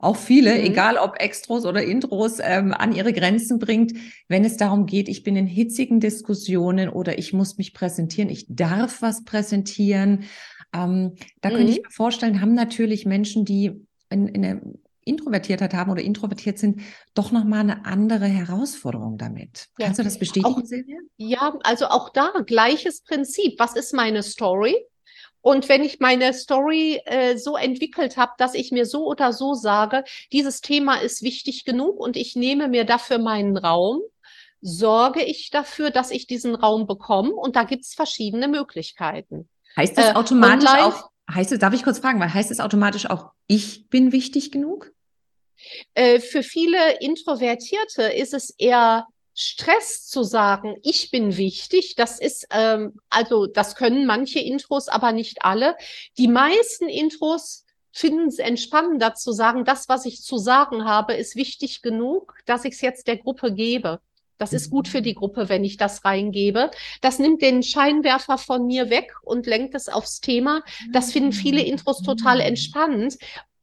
[0.00, 0.64] auch viele, mhm.
[0.64, 3.92] egal ob Extros oder Intros, ähm, an ihre Grenzen bringt,
[4.28, 8.46] wenn es darum geht, ich bin in hitzigen Diskussionen oder ich muss mich präsentieren, ich
[8.48, 10.24] darf was präsentieren.
[10.74, 11.54] Ähm, da mhm.
[11.54, 11.84] könnte ich mhm.
[11.84, 14.60] mir vorstellen, haben natürlich Menschen, die in, in einer
[15.06, 16.82] Introvertiertheit haben oder introvertiert sind,
[17.14, 19.68] doch nochmal eine andere Herausforderung damit.
[19.78, 19.86] Ja.
[19.86, 20.98] Kannst du das bestätigen, auch, Silvia?
[21.16, 23.58] Ja, also auch da gleiches Prinzip.
[23.58, 24.76] Was ist meine Story?
[25.40, 29.54] Und wenn ich meine Story äh, so entwickelt habe, dass ich mir so oder so
[29.54, 34.00] sage, dieses Thema ist wichtig genug und ich nehme mir dafür meinen Raum,
[34.60, 37.32] sorge ich dafür, dass ich diesen Raum bekomme.
[37.32, 39.48] Und da gibt es verschiedene Möglichkeiten.
[39.76, 42.58] Heißt das äh, automatisch äh, auch, heißt es, darf ich kurz fragen, weil heißt es
[42.58, 44.90] automatisch auch, ich bin wichtig genug?
[45.94, 51.94] Äh, für viele Introvertierte ist es eher Stress zu sagen, ich bin wichtig.
[51.94, 55.76] Das ist, ähm, also das können manche Intros, aber nicht alle.
[56.16, 61.36] Die meisten Intros finden es entspannender zu sagen, das, was ich zu sagen habe, ist
[61.36, 64.00] wichtig genug, dass ich es jetzt der Gruppe gebe.
[64.38, 66.70] Das ist gut für die Gruppe, wenn ich das reingebe.
[67.00, 70.62] Das nimmt den Scheinwerfer von mir weg und lenkt es aufs Thema.
[70.92, 73.16] Das finden viele Intros total entspannend.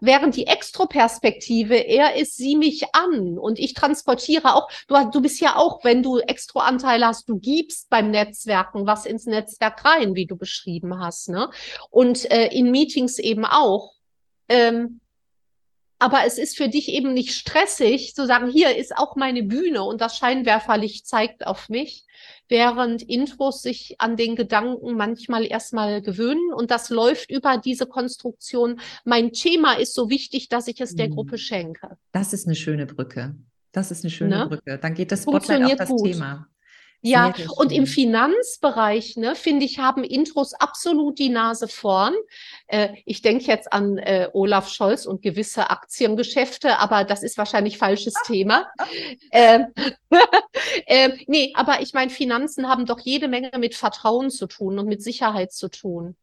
[0.06, 5.39] Während die Extroperspektive eher ist, sieh mich an und ich transportiere auch, du, du bist
[5.39, 10.26] ja auch, wenn du Extroanteile hast, du gibst beim Netzwerken was ins Netzwerk rein, wie
[10.26, 11.30] du beschrieben hast.
[11.30, 11.50] Ne?
[11.89, 13.94] Und äh, in Meetings eben auch.
[14.50, 15.00] Ähm,
[16.04, 19.84] aber es ist für dich eben nicht stressig zu sagen, hier ist auch meine Bühne
[19.84, 22.06] und das Scheinwerferlicht zeigt auf mich,
[22.50, 28.82] während Intros sich an den Gedanken manchmal erstmal gewöhnen und das läuft über diese Konstruktion.
[29.06, 31.13] Mein Thema ist so wichtig, dass ich es der mhm.
[31.13, 31.96] Gruppe schenke.
[32.12, 33.38] Das ist eine schöne Brücke.
[33.72, 34.48] Das ist eine schöne ne?
[34.48, 34.78] Brücke.
[34.80, 36.12] Dann geht das Spotlight auf das gut.
[36.12, 36.48] Thema.
[37.06, 42.13] Ja, und im Finanzbereich, ne, finde ich, haben Intros absolut die Nase vorn.
[42.68, 47.78] Äh, ich denke jetzt an äh, Olaf Scholz und gewisse Aktiengeschäfte, aber das ist wahrscheinlich
[47.78, 48.72] falsches Thema.
[49.32, 49.60] äh,
[50.86, 54.88] äh, nee, aber ich meine, Finanzen haben doch jede Menge mit Vertrauen zu tun und
[54.88, 56.16] mit Sicherheit zu tun.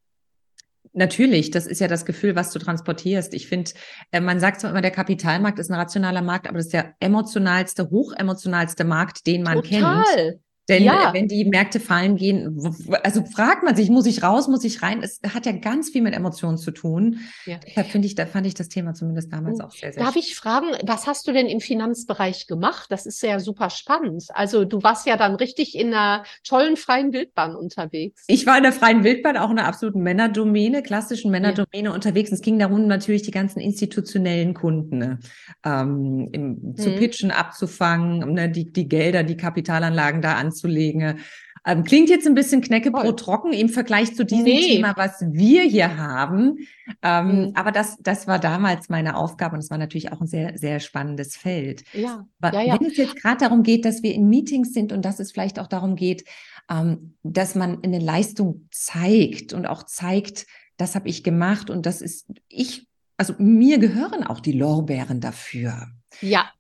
[0.95, 3.35] Natürlich, das ist ja das Gefühl, was du transportierst.
[3.35, 3.71] Ich finde,
[4.13, 6.95] äh, man sagt zwar immer, der Kapitalmarkt ist ein rationaler Markt, aber das ist der
[7.01, 10.05] emotionalste, hochemotionalste Markt, den man Total.
[10.05, 10.41] kennt.
[10.69, 11.13] Denn ja.
[11.13, 12.61] wenn die Märkte fallen gehen,
[13.03, 15.03] also fragt man sich, muss ich raus, muss ich rein?
[15.03, 17.19] Es hat ja ganz viel mit Emotionen zu tun.
[17.47, 17.59] Ja.
[17.67, 20.37] Deshalb finde ich, da fand ich das Thema zumindest damals auch sehr, sehr Darf ich
[20.37, 22.87] fragen, was hast du denn im Finanzbereich gemacht?
[22.91, 24.27] Das ist ja super spannend.
[24.29, 28.25] Also du warst ja dann richtig in einer tollen freien Wildbahn unterwegs.
[28.29, 31.95] Ich war in der freien Wildbahn, auch in einer absoluten Männerdomäne, klassischen Männerdomäne ja.
[31.95, 32.31] unterwegs.
[32.33, 35.19] Es ging darum, natürlich die ganzen institutionellen Kunden ne,
[35.65, 36.99] ähm, im, zu hm.
[36.99, 41.21] pitchen, abzufangen, ne, die, die Gelder, die Kapitalanlagen da anzulegen.
[41.67, 44.77] Ähm, klingt jetzt ein bisschen Knäckebrot trocken im Vergleich zu diesem nee.
[44.77, 46.67] Thema, was wir hier haben.
[47.03, 47.53] Ähm, mhm.
[47.55, 50.81] Aber das, das war damals meine Aufgabe und es war natürlich auch ein sehr, sehr
[50.81, 51.85] spannendes Feld.
[51.93, 52.27] Ja.
[52.41, 52.81] Aber ja, ja.
[52.81, 55.59] wenn es jetzt gerade darum geht, dass wir in Meetings sind und dass es vielleicht
[55.59, 56.25] auch darum geht,
[56.71, 60.47] ähm, dass man eine Leistung zeigt und auch zeigt,
[60.79, 65.89] das habe ich gemacht und das ist ich, also mir gehören auch die Lorbeeren dafür.
[66.23, 66.51] Ja.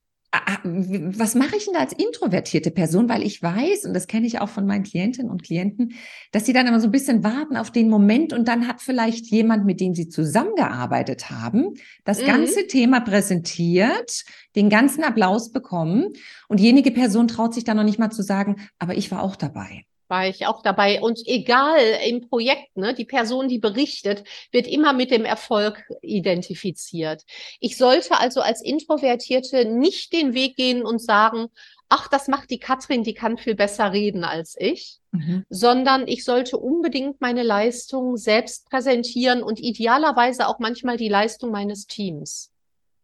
[0.63, 3.09] Was mache ich denn da als introvertierte Person?
[3.09, 5.95] Weil ich weiß, und das kenne ich auch von meinen Klientinnen und Klienten,
[6.31, 9.27] dass sie dann immer so ein bisschen warten auf den Moment und dann hat vielleicht
[9.27, 12.27] jemand, mit dem sie zusammengearbeitet haben, das mhm.
[12.27, 16.09] ganze Thema präsentiert, den ganzen Applaus bekommen
[16.49, 19.35] und diejenige Person traut sich dann noch nicht mal zu sagen, aber ich war auch
[19.35, 21.01] dabei war ich auch dabei.
[21.01, 27.23] Und egal im Projekt, ne, die Person, die berichtet, wird immer mit dem Erfolg identifiziert.
[27.61, 31.47] Ich sollte also als Introvertierte nicht den Weg gehen und sagen,
[31.89, 35.45] ach, das macht die Katrin, die kann viel besser reden als ich, mhm.
[35.49, 41.87] sondern ich sollte unbedingt meine Leistung selbst präsentieren und idealerweise auch manchmal die Leistung meines
[41.87, 42.53] Teams,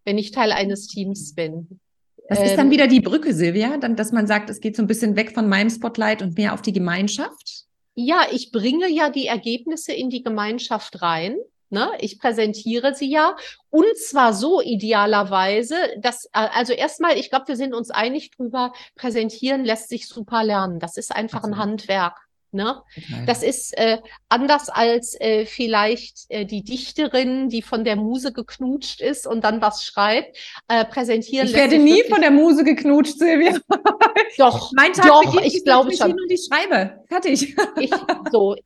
[0.05, 1.81] wenn ich Teil eines Teams bin.
[2.29, 4.83] Das ist dann ähm, wieder die Brücke, Silvia, dann, dass man sagt, es geht so
[4.83, 7.67] ein bisschen weg von meinem Spotlight und mehr auf die Gemeinschaft.
[7.95, 11.37] Ja, ich bringe ja die Ergebnisse in die Gemeinschaft rein.
[11.69, 11.91] Ne?
[11.99, 13.37] Ich präsentiere sie ja
[13.71, 19.65] und zwar so idealerweise, dass also erstmal, ich glaube, wir sind uns einig drüber, präsentieren
[19.65, 20.79] lässt sich super lernen.
[20.79, 22.26] Das ist einfach ein Handwerk.
[22.57, 22.83] Ne?
[23.27, 29.01] Das ist äh, anders als äh, vielleicht äh, die Dichterin, die von der Muse geknutscht
[29.01, 31.47] ist und dann was schreibt, äh, präsentieren.
[31.47, 33.57] Ich werde nie von der Muse geknutscht, Silvia.
[34.39, 36.13] Doch, mein Tag doch, beginnt, ich glaube schon.
[36.13, 37.05] Und ich schreibe.
[37.09, 37.57] Fertig.
[37.79, 37.91] Ich,
[38.33, 38.57] so,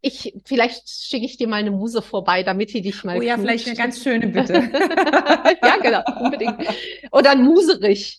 [0.00, 3.18] ich, vielleicht schicke ich dir mal eine Muse vorbei, damit die dich mal.
[3.18, 3.46] Oh ja, knutscht.
[3.46, 4.54] vielleicht eine ganz schöne, bitte.
[5.62, 6.56] ja, genau, unbedingt.
[7.12, 8.18] Oder ein Muserich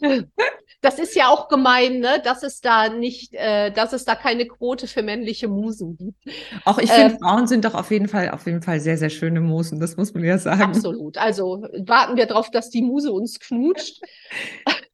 [0.82, 2.22] das ist ja auch gemein, ne?
[2.24, 6.38] dass es da nicht, äh, dass es da keine Quote für männliche Musen gibt.
[6.66, 9.12] Auch ich finde, äh, Frauen sind doch auf jeden Fall, auf jeden Fall sehr, sehr
[9.12, 10.62] schöne Musen, das muss man ja sagen.
[10.62, 11.18] Absolut.
[11.18, 14.02] Also warten wir darauf, dass die Muse uns knutscht.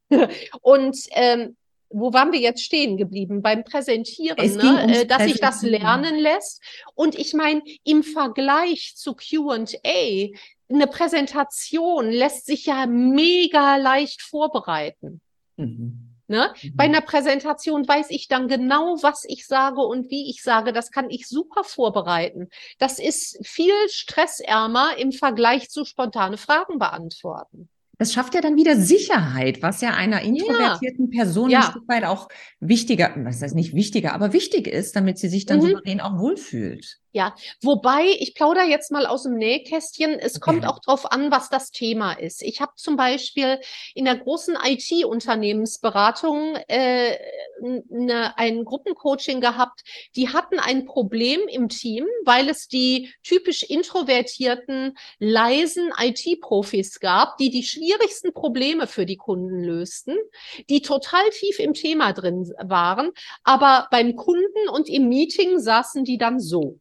[0.62, 1.56] Und ähm,
[1.90, 3.42] wo waren wir jetzt stehen geblieben?
[3.42, 5.02] Beim Präsentieren, ne?
[5.02, 6.62] Äh, dass sich das lernen lässt.
[6.96, 10.28] Und ich meine, im Vergleich zu QA,
[10.70, 15.22] eine Präsentation lässt sich ja mega leicht vorbereiten.
[15.58, 16.08] Mhm.
[16.28, 16.54] Ne?
[16.62, 16.76] Mhm.
[16.76, 20.74] Bei einer Präsentation weiß ich dann genau, was ich sage und wie ich sage.
[20.74, 22.50] Das kann ich super vorbereiten.
[22.80, 27.70] Das ist viel stressärmer im Vergleich zu spontane Fragen beantworten.
[28.00, 31.24] Das schafft ja dann wieder Sicherheit, was ja einer introvertierten ja.
[31.24, 31.60] Person ja.
[31.60, 32.28] ein Stück weit auch
[32.60, 35.70] wichtiger, was heißt nicht wichtiger, aber wichtig ist, damit sie sich dann mhm.
[35.70, 37.00] souverän auch wohlfühlt.
[37.18, 41.50] Ja, wobei, ich plaudere jetzt mal aus dem Nähkästchen, es kommt auch darauf an, was
[41.50, 42.44] das Thema ist.
[42.44, 43.60] Ich habe zum Beispiel
[43.96, 47.18] in der großen IT-Unternehmensberatung äh,
[47.60, 49.82] ne, ein Gruppencoaching gehabt,
[50.16, 57.50] die hatten ein Problem im Team, weil es die typisch introvertierten, leisen IT-Profis gab, die
[57.50, 60.16] die schwierigsten Probleme für die Kunden lösten,
[60.70, 63.10] die total tief im Thema drin waren,
[63.44, 66.80] aber beim Kunden und im Meeting saßen die dann so.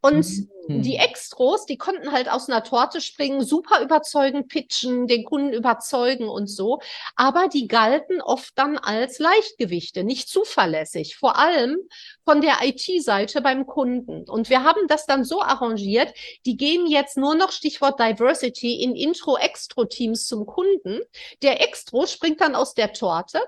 [0.00, 0.26] Und
[0.68, 0.82] mhm.
[0.82, 6.28] die Extros, die konnten halt aus einer Torte springen, super überzeugen, pitchen, den Kunden überzeugen
[6.28, 6.80] und so.
[7.14, 11.76] Aber die galten oft dann als Leichtgewichte, nicht zuverlässig, vor allem
[12.24, 14.28] von der IT-Seite beim Kunden.
[14.28, 16.12] Und wir haben das dann so arrangiert,
[16.44, 21.00] die gehen jetzt nur noch Stichwort Diversity in Intro-Extro-Teams zum Kunden.
[21.42, 23.40] Der Extro springt dann aus der Torte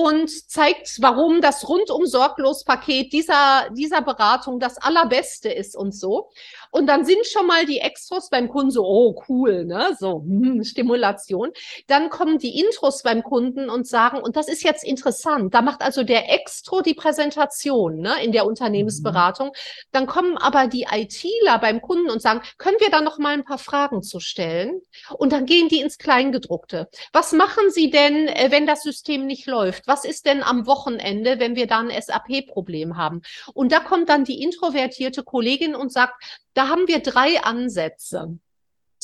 [0.00, 6.30] und zeigt, warum das rundum sorglos Paket dieser, dieser Beratung das allerbeste ist und so.
[6.70, 10.64] Und dann sind schon mal die Extros beim Kunden so, oh cool, ne, so hm,
[10.64, 11.50] Stimulation.
[11.86, 15.82] Dann kommen die Intros beim Kunden und sagen, und das ist jetzt interessant, da macht
[15.82, 19.48] also der Extro die Präsentation, ne, in der Unternehmensberatung.
[19.48, 19.52] Mhm.
[19.92, 23.44] Dann kommen aber die ITler beim Kunden und sagen, können wir da noch mal ein
[23.44, 24.80] paar Fragen zu stellen?
[25.16, 26.88] Und dann gehen die ins Kleingedruckte.
[27.12, 29.60] Was machen Sie denn, äh, wenn das System nicht läuft?
[29.60, 29.86] läuft.
[29.86, 33.22] Was ist denn am Wochenende, wenn wir da ein SAP-Problem haben?
[33.54, 36.14] Und da kommt dann die introvertierte Kollegin und sagt,
[36.54, 38.38] da haben wir drei Ansätze.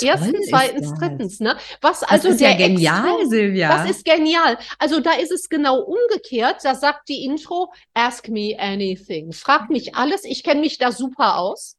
[0.03, 1.57] Erstens, zweitens, drittens, ne?
[1.81, 3.69] Was also das ist der ja genial, Extro, Silvia.
[3.69, 4.59] Das ist genial.
[4.79, 6.59] Also da ist es genau umgekehrt.
[6.63, 9.33] Da sagt die Intro, ask me anything.
[9.33, 10.25] Frag mich alles.
[10.25, 11.79] Ich kenne mich da super aus.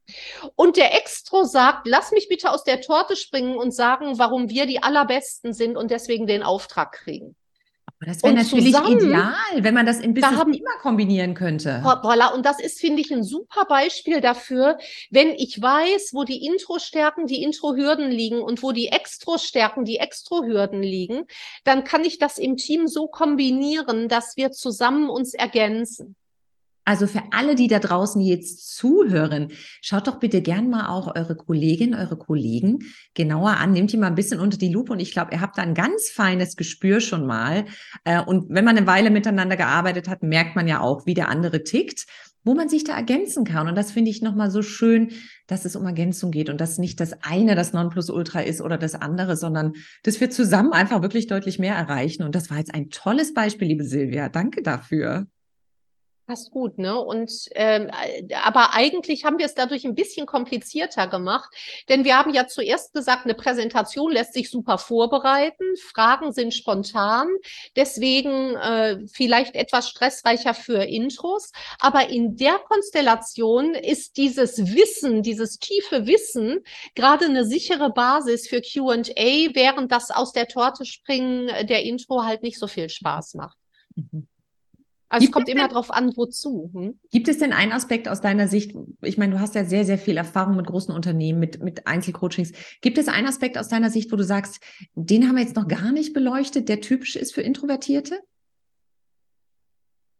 [0.55, 4.65] Und der Extro sagt, lass mich bitte aus der Torte springen und sagen, warum wir
[4.65, 7.35] die allerbesten sind und deswegen den Auftrag kriegen.
[7.99, 11.81] Das wäre natürlich zusammen, ideal, wenn man das im Business haben, immer kombinieren könnte.
[11.83, 14.77] Voilà, und das ist, finde ich, ein super Beispiel dafür,
[15.09, 20.83] wenn ich weiß, wo die Intro-Stärken, die Intro-Hürden liegen und wo die Extro-Stärken, die Extro-Hürden
[20.83, 21.25] liegen,
[21.63, 26.15] dann kann ich das im Team so kombinieren, dass wir zusammen uns ergänzen.
[26.87, 29.49] Also für alle, die da draußen jetzt zuhören,
[29.81, 32.79] schaut doch bitte gern mal auch eure Kolleginnen, eure Kollegen
[33.13, 33.73] genauer an.
[33.73, 35.73] Nehmt die mal ein bisschen unter die Lupe und ich glaube, ihr habt da ein
[35.73, 37.65] ganz feines Gespür schon mal.
[38.05, 41.27] Äh, und wenn man eine Weile miteinander gearbeitet hat, merkt man ja auch, wie der
[41.27, 42.05] andere tickt,
[42.45, 43.67] wo man sich da ergänzen kann.
[43.67, 45.11] Und das finde ich nochmal so schön,
[45.47, 48.95] dass es um Ergänzung geht und dass nicht das eine das Nonplusultra ist oder das
[48.95, 49.73] andere, sondern
[50.03, 52.23] dass wir zusammen einfach wirklich deutlich mehr erreichen.
[52.23, 54.29] Und das war jetzt ein tolles Beispiel, liebe Silvia.
[54.29, 55.27] Danke dafür.
[56.27, 56.99] Passt gut, ne?
[56.99, 57.89] Und ähm,
[58.43, 61.49] aber eigentlich haben wir es dadurch ein bisschen komplizierter gemacht,
[61.87, 67.29] denn wir haben ja zuerst gesagt, eine Präsentation lässt sich super vorbereiten, Fragen sind spontan,
[67.77, 71.53] deswegen äh, vielleicht etwas stressreicher für Intros.
[71.79, 76.59] Aber in der Konstellation ist dieses Wissen, dieses tiefe Wissen
[76.93, 82.43] gerade eine sichere Basis für Q&A, während das aus der Torte springen der Intro halt
[82.43, 83.57] nicht so viel Spaß macht.
[83.95, 84.27] Mhm.
[85.09, 86.69] Also gibt es kommt immer darauf an, wozu.
[86.73, 86.99] Hm?
[87.11, 89.97] Gibt es denn einen Aspekt aus deiner Sicht, ich meine, du hast ja sehr, sehr
[89.97, 92.51] viel Erfahrung mit großen Unternehmen, mit, mit Einzelcoachings.
[92.81, 94.59] Gibt es einen Aspekt aus deiner Sicht, wo du sagst,
[94.95, 98.19] den haben wir jetzt noch gar nicht beleuchtet, der typisch ist für Introvertierte?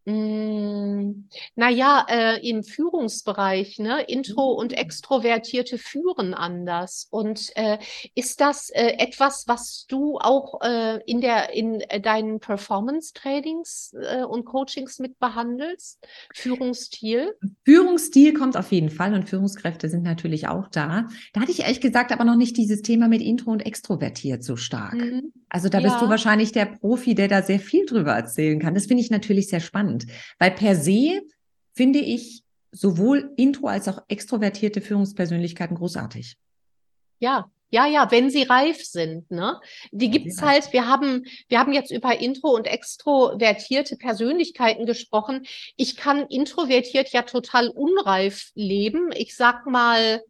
[0.09, 4.03] Mm, naja, äh, im Führungsbereich, ne?
[4.07, 4.77] Intro und mhm.
[4.77, 7.07] Extrovertierte führen anders.
[7.09, 7.77] Und äh,
[8.15, 14.23] ist das äh, etwas, was du auch äh, in der in äh, deinen Performance-Trainings äh,
[14.23, 15.99] und Coachings mit behandelst?
[16.33, 17.33] Führungsstil?
[17.65, 21.09] Führungsstil kommt auf jeden Fall und Führungskräfte sind natürlich auch da.
[21.33, 24.55] Da hatte ich ehrlich gesagt aber noch nicht dieses Thema mit Intro und Extrovertiert so
[24.55, 24.93] stark.
[24.93, 25.33] Mhm.
[25.49, 26.01] Also da bist ja.
[26.01, 28.73] du wahrscheinlich der Profi, der da sehr viel drüber erzählen kann.
[28.73, 29.96] Das finde ich natürlich sehr spannend,
[30.39, 31.21] weil per se
[31.73, 36.37] finde ich sowohl intro als auch extrovertierte Führungspersönlichkeiten großartig.
[37.19, 39.59] Ja, ja, ja, wenn sie reif sind, ne?
[39.91, 45.45] Die gibt's halt, wir haben, wir haben jetzt über intro und extrovertierte Persönlichkeiten gesprochen.
[45.75, 49.11] Ich kann introvertiert ja total unreif leben.
[49.13, 50.21] Ich sag mal,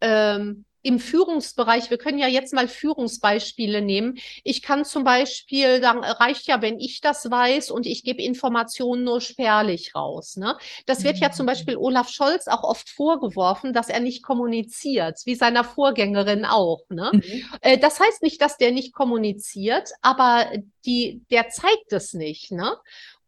[0.00, 4.18] ähm, im Führungsbereich, wir können ja jetzt mal Führungsbeispiele nehmen.
[4.44, 9.04] Ich kann zum Beispiel, dann reicht ja, wenn ich das weiß und ich gebe Informationen
[9.04, 10.36] nur spärlich raus.
[10.36, 10.56] Ne?
[10.86, 11.48] Das wird ja zum mhm.
[11.48, 16.82] Beispiel Olaf Scholz auch oft vorgeworfen, dass er nicht kommuniziert, wie seiner Vorgängerin auch.
[16.88, 17.10] Ne?
[17.12, 17.44] Mhm.
[17.60, 20.50] Äh, das heißt nicht, dass der nicht kommuniziert, aber
[20.86, 22.52] die, der zeigt es nicht.
[22.52, 22.76] Ne?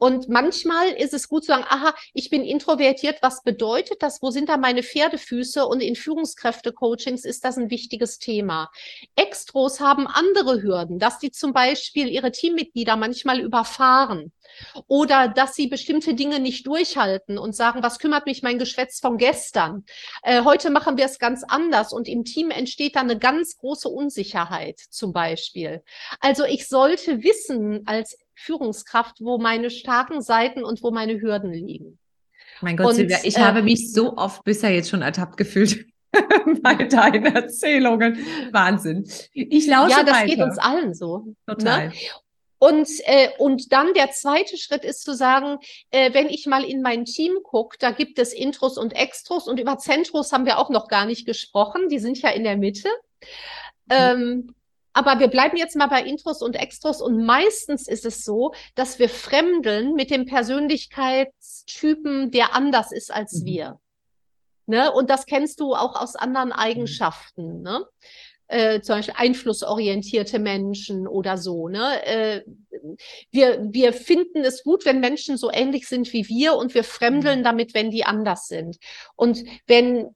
[0.01, 4.23] Und manchmal ist es gut zu sagen, aha, ich bin introvertiert, was bedeutet das?
[4.23, 5.67] Wo sind da meine Pferdefüße?
[5.67, 8.71] Und in Führungskräfte-Coachings ist das ein wichtiges Thema.
[9.15, 14.33] Extros haben andere Hürden, dass die zum Beispiel ihre Teammitglieder manchmal überfahren
[14.87, 19.17] oder dass sie bestimmte Dinge nicht durchhalten und sagen, was kümmert mich mein Geschwätz von
[19.17, 19.85] gestern?
[20.23, 23.89] Äh, heute machen wir es ganz anders und im Team entsteht dann eine ganz große
[23.89, 25.83] Unsicherheit zum Beispiel.
[26.21, 31.99] Also ich sollte wissen als Führungskraft, wo meine starken Seiten und wo meine Hürden liegen.
[32.61, 35.87] Mein Gott, und, Silvia, ich äh, habe mich so oft bisher jetzt schon ertappt gefühlt
[36.63, 38.19] bei deinen Erzählungen.
[38.53, 39.09] Wahnsinn.
[39.33, 40.27] Ich lausche Ja, das weiter.
[40.27, 41.19] geht uns allen so.
[41.19, 41.35] Ne?
[41.47, 41.89] Total.
[41.89, 41.95] Ne?
[42.61, 45.59] Und, äh, und dann der zweite Schritt ist zu sagen,
[45.91, 49.59] äh, wenn ich mal in mein Team gucke, da gibt es Intros und Extros und
[49.59, 52.91] über Zentros haben wir auch noch gar nicht gesprochen, die sind ja in der Mitte.
[53.87, 53.89] Mhm.
[53.89, 54.55] Ähm,
[54.93, 58.99] aber wir bleiben jetzt mal bei Intros und Extros und meistens ist es so, dass
[58.99, 63.47] wir fremdeln mit dem Persönlichkeitstypen, der anders ist als mhm.
[63.47, 63.81] wir.
[64.67, 64.93] Ne?
[64.93, 66.57] Und das kennst du auch aus anderen mhm.
[66.57, 67.63] Eigenschaften.
[67.63, 67.87] Ne?
[68.51, 71.69] Äh, zum Beispiel einflussorientierte Menschen oder so.
[71.69, 72.05] Ne?
[72.05, 72.43] Äh,
[73.31, 77.41] wir, wir finden es gut, wenn Menschen so ähnlich sind wie wir und wir fremdeln
[77.41, 77.45] mhm.
[77.45, 78.79] damit, wenn die anders sind.
[79.15, 80.09] Und wenn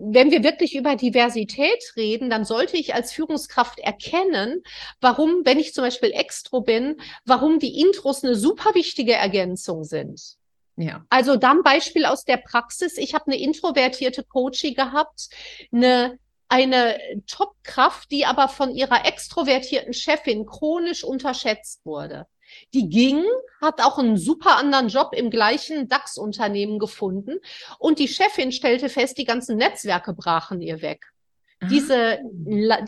[0.00, 4.62] wenn wir wirklich über Diversität reden, dann sollte ich als Führungskraft erkennen,
[5.00, 10.36] warum, wenn ich zum Beispiel Extro bin, warum die Intros eine super wichtige Ergänzung sind.
[10.76, 11.04] Ja.
[11.08, 12.96] Also dann Beispiel aus der Praxis.
[12.96, 15.30] Ich habe eine introvertierte Coachie gehabt,
[15.72, 16.18] eine
[16.48, 22.26] eine Topkraft, die aber von ihrer extrovertierten Chefin chronisch unterschätzt wurde.
[22.72, 23.24] Die ging,
[23.60, 27.38] hat auch einen super anderen Job im gleichen DAX-Unternehmen gefunden
[27.78, 31.12] und die Chefin stellte fest, die ganzen Netzwerke brachen ihr weg.
[31.60, 31.66] Ah.
[31.66, 32.20] Diese,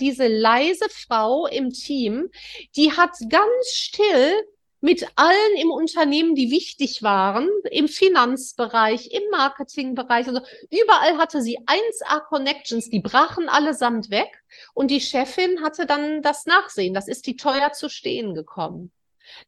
[0.00, 2.30] diese leise Frau im Team,
[2.76, 4.32] die hat ganz still
[4.80, 11.58] mit allen im Unternehmen, die wichtig waren, im Finanzbereich, im Marketingbereich, also überall hatte sie
[11.58, 14.42] 1A Connections, die brachen allesamt weg
[14.74, 16.94] und die Chefin hatte dann das Nachsehen.
[16.94, 18.90] Das ist die teuer zu stehen gekommen.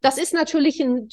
[0.00, 1.08] Das ist natürlich ein,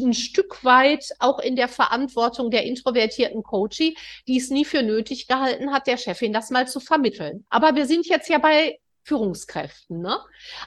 [0.00, 3.96] ein, Stück weit auch in der Verantwortung der introvertierten Coachie,
[4.28, 7.46] die es nie für nötig gehalten hat, der Chefin das mal zu vermitteln.
[7.48, 10.18] Aber wir sind jetzt ja bei Führungskräften, ne?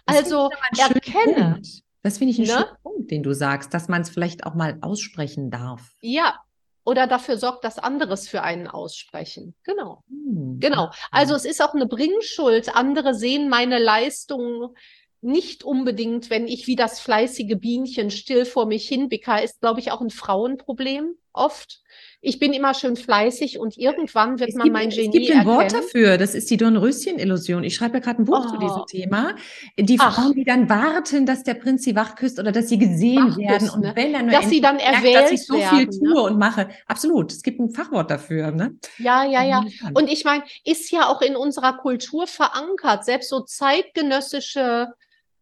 [0.05, 1.61] Also erkenne.
[2.05, 2.53] Das finde ich einen ne?
[2.53, 5.95] schönen Punkt, den du sagst, dass man es vielleicht auch mal aussprechen darf.
[6.01, 6.39] Ja,
[6.83, 9.55] oder dafür sorgt, dass anderes für einen aussprechen.
[9.63, 10.03] Genau.
[10.07, 10.59] Hm.
[10.59, 10.91] Genau.
[11.09, 12.75] Also es ist auch eine Bringschuld.
[12.75, 14.75] Andere sehen meine Leistung
[15.21, 19.91] nicht unbedingt, wenn ich wie das fleißige Bienchen still vor mich hinbicker, ist, glaube ich,
[19.91, 21.81] auch ein Frauenproblem oft.
[22.25, 25.31] Ich bin immer schön fleißig und irgendwann wird es man gibt, mein Genie Es gibt
[25.31, 27.63] ein Wort dafür, das ist die Dornröschen-Illusion.
[27.63, 28.49] Ich schreibe ja gerade ein Buch oh.
[28.49, 28.85] zu diesem oh.
[28.85, 29.35] Thema.
[29.77, 30.15] Die Ach.
[30.15, 33.69] Frauen, die dann warten, dass der Prinz sie wachküsst oder dass sie gesehen Wachküss, werden
[33.69, 33.91] und ne?
[33.95, 36.21] wenn dann nur dass sie dann erwählt merkt, dass ich so werden, viel tue ne?
[36.21, 36.69] und mache.
[36.87, 38.51] Absolut, es gibt ein Fachwort dafür.
[38.51, 38.75] Ne?
[38.97, 39.63] Ja, ja, ja.
[39.93, 44.87] Und ich meine, ist ja auch in unserer Kultur verankert, selbst so zeitgenössische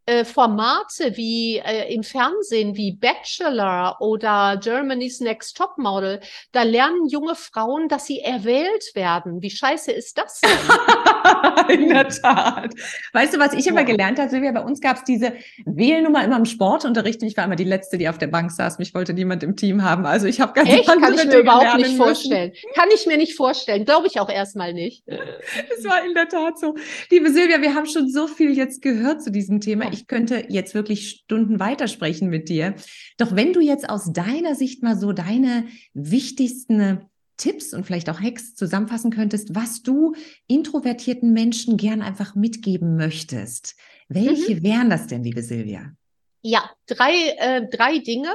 [0.06, 6.20] äh, Formate wie äh, im Fernsehen wie Bachelor oder Germany's Next Top Model,
[6.52, 9.42] da lernen junge Frauen, dass sie erwählt werden.
[9.42, 10.52] Wie scheiße ist das denn?
[11.70, 12.74] In der Tat.
[13.14, 14.52] Weißt du, was ich immer gelernt habe, Silvia?
[14.52, 15.34] Bei uns gab es diese
[15.66, 17.24] Wählnummer immer im Sportunterricht.
[17.24, 18.80] Ich war immer die Letzte, die auf der Bank saß.
[18.80, 20.06] Mich wollte niemand im Team haben.
[20.06, 20.86] Also ich habe ganz Echt?
[20.86, 22.52] Kann ich mir überhaupt nicht vorstellen.
[22.76, 23.86] Kann ich mir nicht vorstellen.
[23.86, 25.04] Glaube ich auch erstmal nicht.
[25.08, 26.76] Es war in der Tat so.
[27.10, 30.74] Liebe Silvia, wir haben schon so viel jetzt gehört zu diesem Thema ich könnte jetzt
[30.74, 32.76] wirklich Stunden weitersprechen mit dir.
[33.18, 38.20] Doch wenn du jetzt aus deiner Sicht mal so deine wichtigsten Tipps und vielleicht auch
[38.20, 40.16] Hacks zusammenfassen könntest, was du
[40.48, 43.76] introvertierten Menschen gern einfach mitgeben möchtest.
[44.08, 44.64] Welche mhm.
[44.64, 45.94] wären das denn, liebe Silvia?
[46.42, 48.34] Ja, drei, äh, drei Dinge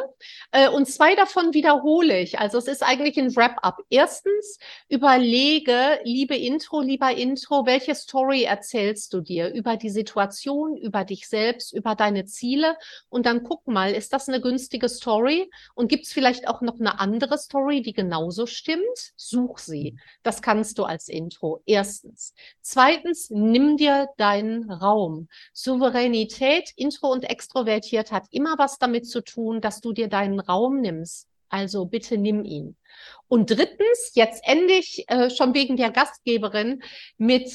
[0.53, 2.39] äh, und zwei davon wiederhole ich.
[2.39, 3.79] Also es ist eigentlich ein Wrap-up.
[3.91, 11.05] Erstens, überlege, liebe Intro, lieber Intro, welche Story erzählst du dir über die Situation, über
[11.05, 12.77] dich selbst, über deine Ziele
[13.09, 16.81] und dann guck mal, ist das eine günstige Story und gibt es vielleicht auch noch
[16.81, 19.13] eine andere Story, die genauso stimmt?
[19.17, 19.97] Such sie.
[20.23, 21.63] Das kannst du als Intro.
[21.67, 22.35] Erstens.
[22.61, 25.29] Zweitens, nimm dir deinen Raum.
[25.53, 30.81] Souveränität, Intro und Extrovertiert hat immer was damit zu tun, dass du dir deinen Raum
[30.81, 31.27] nimmst.
[31.49, 32.77] Also bitte nimm ihn.
[33.27, 36.83] Und drittens, jetzt endlich äh, schon wegen der Gastgeberin
[37.17, 37.51] mit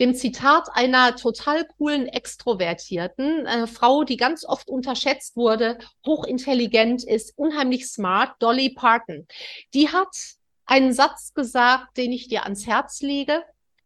[0.00, 7.38] dem Zitat einer total coolen Extrovertierten, äh, Frau, die ganz oft unterschätzt wurde, hochintelligent ist,
[7.38, 9.26] unheimlich smart, Dolly Parton.
[9.72, 10.14] Die hat
[10.66, 13.44] einen Satz gesagt, den ich dir ans Herz lege.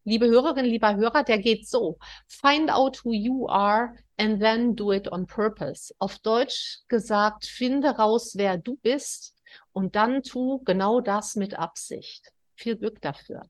[0.09, 1.99] Liebe Hörerin, lieber Hörer, der geht so.
[2.27, 5.95] Find out who you are and then do it on purpose.
[5.99, 9.35] Auf Deutsch gesagt, finde raus, wer du bist
[9.73, 12.33] und dann tu genau das mit Absicht.
[12.59, 13.43] Viel Glück dafür.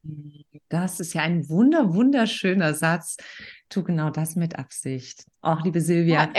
[0.69, 3.17] Das ist ja ein wunder, wunderschöner Satz.
[3.71, 5.25] Tu genau das mit Absicht.
[5.41, 6.25] Auch liebe Silvia.
[6.25, 6.31] Ja.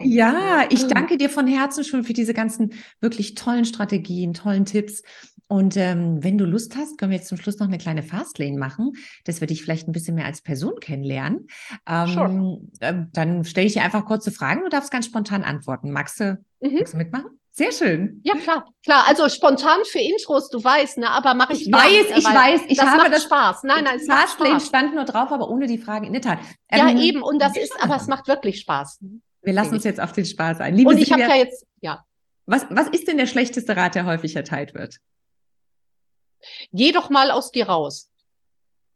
[0.00, 4.64] Ich, ja, ich danke dir von Herzen schon für diese ganzen wirklich tollen Strategien, tollen
[4.64, 5.02] Tipps.
[5.48, 8.56] Und ähm, wenn du Lust hast, können wir jetzt zum Schluss noch eine kleine Fastlane
[8.56, 8.92] machen,
[9.24, 11.46] dass wir dich vielleicht ein bisschen mehr als Person kennenlernen.
[11.86, 12.60] Ähm, sure.
[12.80, 15.90] äh, dann stelle ich dir einfach kurze Fragen und darfst ganz spontan antworten.
[15.90, 16.74] Magst du, mhm.
[16.74, 17.38] magst du mitmachen?
[17.54, 18.22] Sehr schön.
[18.24, 19.04] Ja, klar, klar.
[19.06, 22.78] Also spontan für Intros, du weißt, ne, aber mache ich Ich weiß, ich weiß, ich
[22.78, 23.64] das habe macht das Spaß.
[23.64, 26.38] Nein, nein, es Fastlane stand nur drauf, aber ohne die Frage in der Tat.
[26.70, 29.00] Ja, ähm, eben, und das ist, aber es macht wirklich Spaß.
[29.42, 30.74] Wir lassen uns jetzt auf den Spaß ein.
[30.74, 32.02] Liebe und ich habe ja jetzt, ja.
[32.46, 34.96] Was, was ist denn der schlechteste Rat, der häufig erteilt wird?
[36.72, 38.10] Geh doch mal aus dir raus.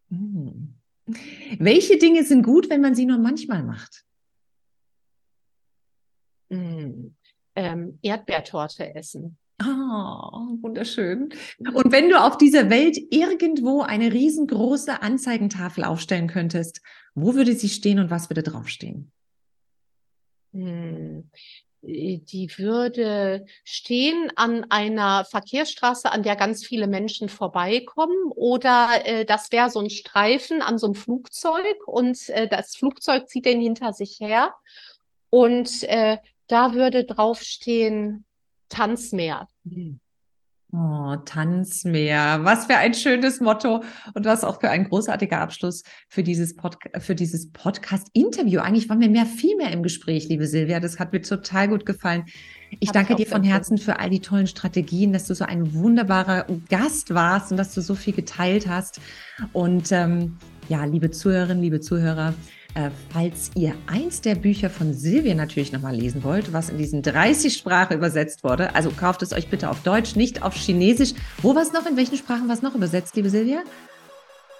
[0.08, 0.80] Hm.
[1.58, 4.02] Welche Dinge sind gut, wenn man sie nur manchmal macht?
[6.48, 7.15] Hm
[7.56, 9.38] ähm, Erdbeertorte essen.
[9.62, 11.30] Oh, wunderschön.
[11.58, 16.82] Und wenn du auf dieser Welt irgendwo eine riesengroße Anzeigentafel aufstellen könntest,
[17.14, 19.10] wo würde sie stehen und was würde draufstehen?
[20.52, 21.30] Hm.
[21.82, 28.32] Die würde stehen an einer Verkehrsstraße, an der ganz viele Menschen vorbeikommen.
[28.34, 33.28] Oder äh, das wäre so ein Streifen an so einem Flugzeug und äh, das Flugzeug
[33.28, 34.52] zieht den hinter sich her.
[35.30, 36.18] Und äh,
[36.48, 38.24] da würde draufstehen
[38.68, 39.48] Tanzmeer.
[40.72, 42.40] Oh, Tanzmeer.
[42.42, 43.82] Was für ein schönes Motto
[44.14, 48.60] und was auch für ein großartiger Abschluss für dieses, Pod für dieses Podcast-Interview.
[48.60, 50.80] Eigentlich waren wir mehr, viel mehr im Gespräch, liebe Silvia.
[50.80, 52.24] Das hat mir total gut gefallen.
[52.80, 55.44] Ich Hab danke ich dir von Herzen für all die tollen Strategien, dass du so
[55.44, 59.00] ein wunderbarer Gast warst und dass du so viel geteilt hast.
[59.52, 60.36] Und ähm,
[60.68, 62.34] ja, liebe Zuhörerinnen, liebe Zuhörer,
[63.12, 67.54] falls ihr eins der Bücher von Silvia natürlich nochmal lesen wollt, was in diesen 30
[67.54, 71.14] Sprachen übersetzt wurde, also kauft es euch bitte auf Deutsch, nicht auf Chinesisch.
[71.42, 71.86] Wo war es noch?
[71.86, 73.62] In welchen Sprachen war es noch übersetzt, liebe Silvia?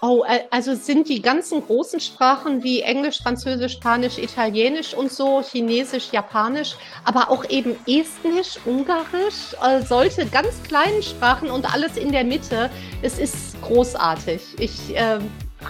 [0.03, 5.43] Oh, äh, also sind die ganzen großen Sprachen wie Englisch, Französisch, Spanisch, Italienisch und so,
[5.43, 12.13] Chinesisch, Japanisch, aber auch eben Estnisch, Ungarisch, äh, solche ganz kleinen Sprachen und alles in
[12.13, 12.71] der Mitte.
[13.01, 14.43] Es ist großartig.
[14.59, 15.19] Ich äh,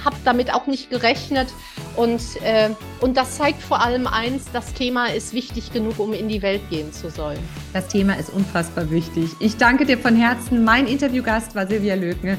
[0.04, 1.48] habe damit auch nicht gerechnet.
[1.96, 2.70] Und, äh,
[3.00, 6.62] und das zeigt vor allem eins, das Thema ist wichtig genug, um in die Welt
[6.70, 7.38] gehen zu sollen.
[7.72, 9.30] Das Thema ist unfassbar wichtig.
[9.40, 10.64] Ich danke dir von Herzen.
[10.64, 12.38] Mein Interviewgast war Silvia Lögne.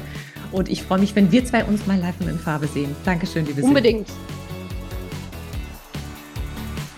[0.52, 2.94] Und ich freue mich, wenn wir zwei uns mal live und in Farbe sehen.
[3.04, 3.68] Dankeschön, liebe Silvia.
[3.68, 4.08] Unbedingt.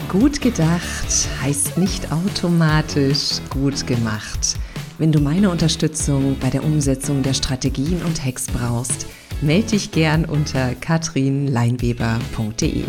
[0.08, 4.56] Gut gedacht heißt nicht automatisch gut gemacht.
[4.98, 9.06] Wenn du meine Unterstützung bei der Umsetzung der Strategien und Hacks brauchst,
[9.42, 12.84] melde dich gern unter katrinleinweber.de.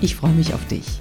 [0.00, 0.99] Ich freue mich auf dich.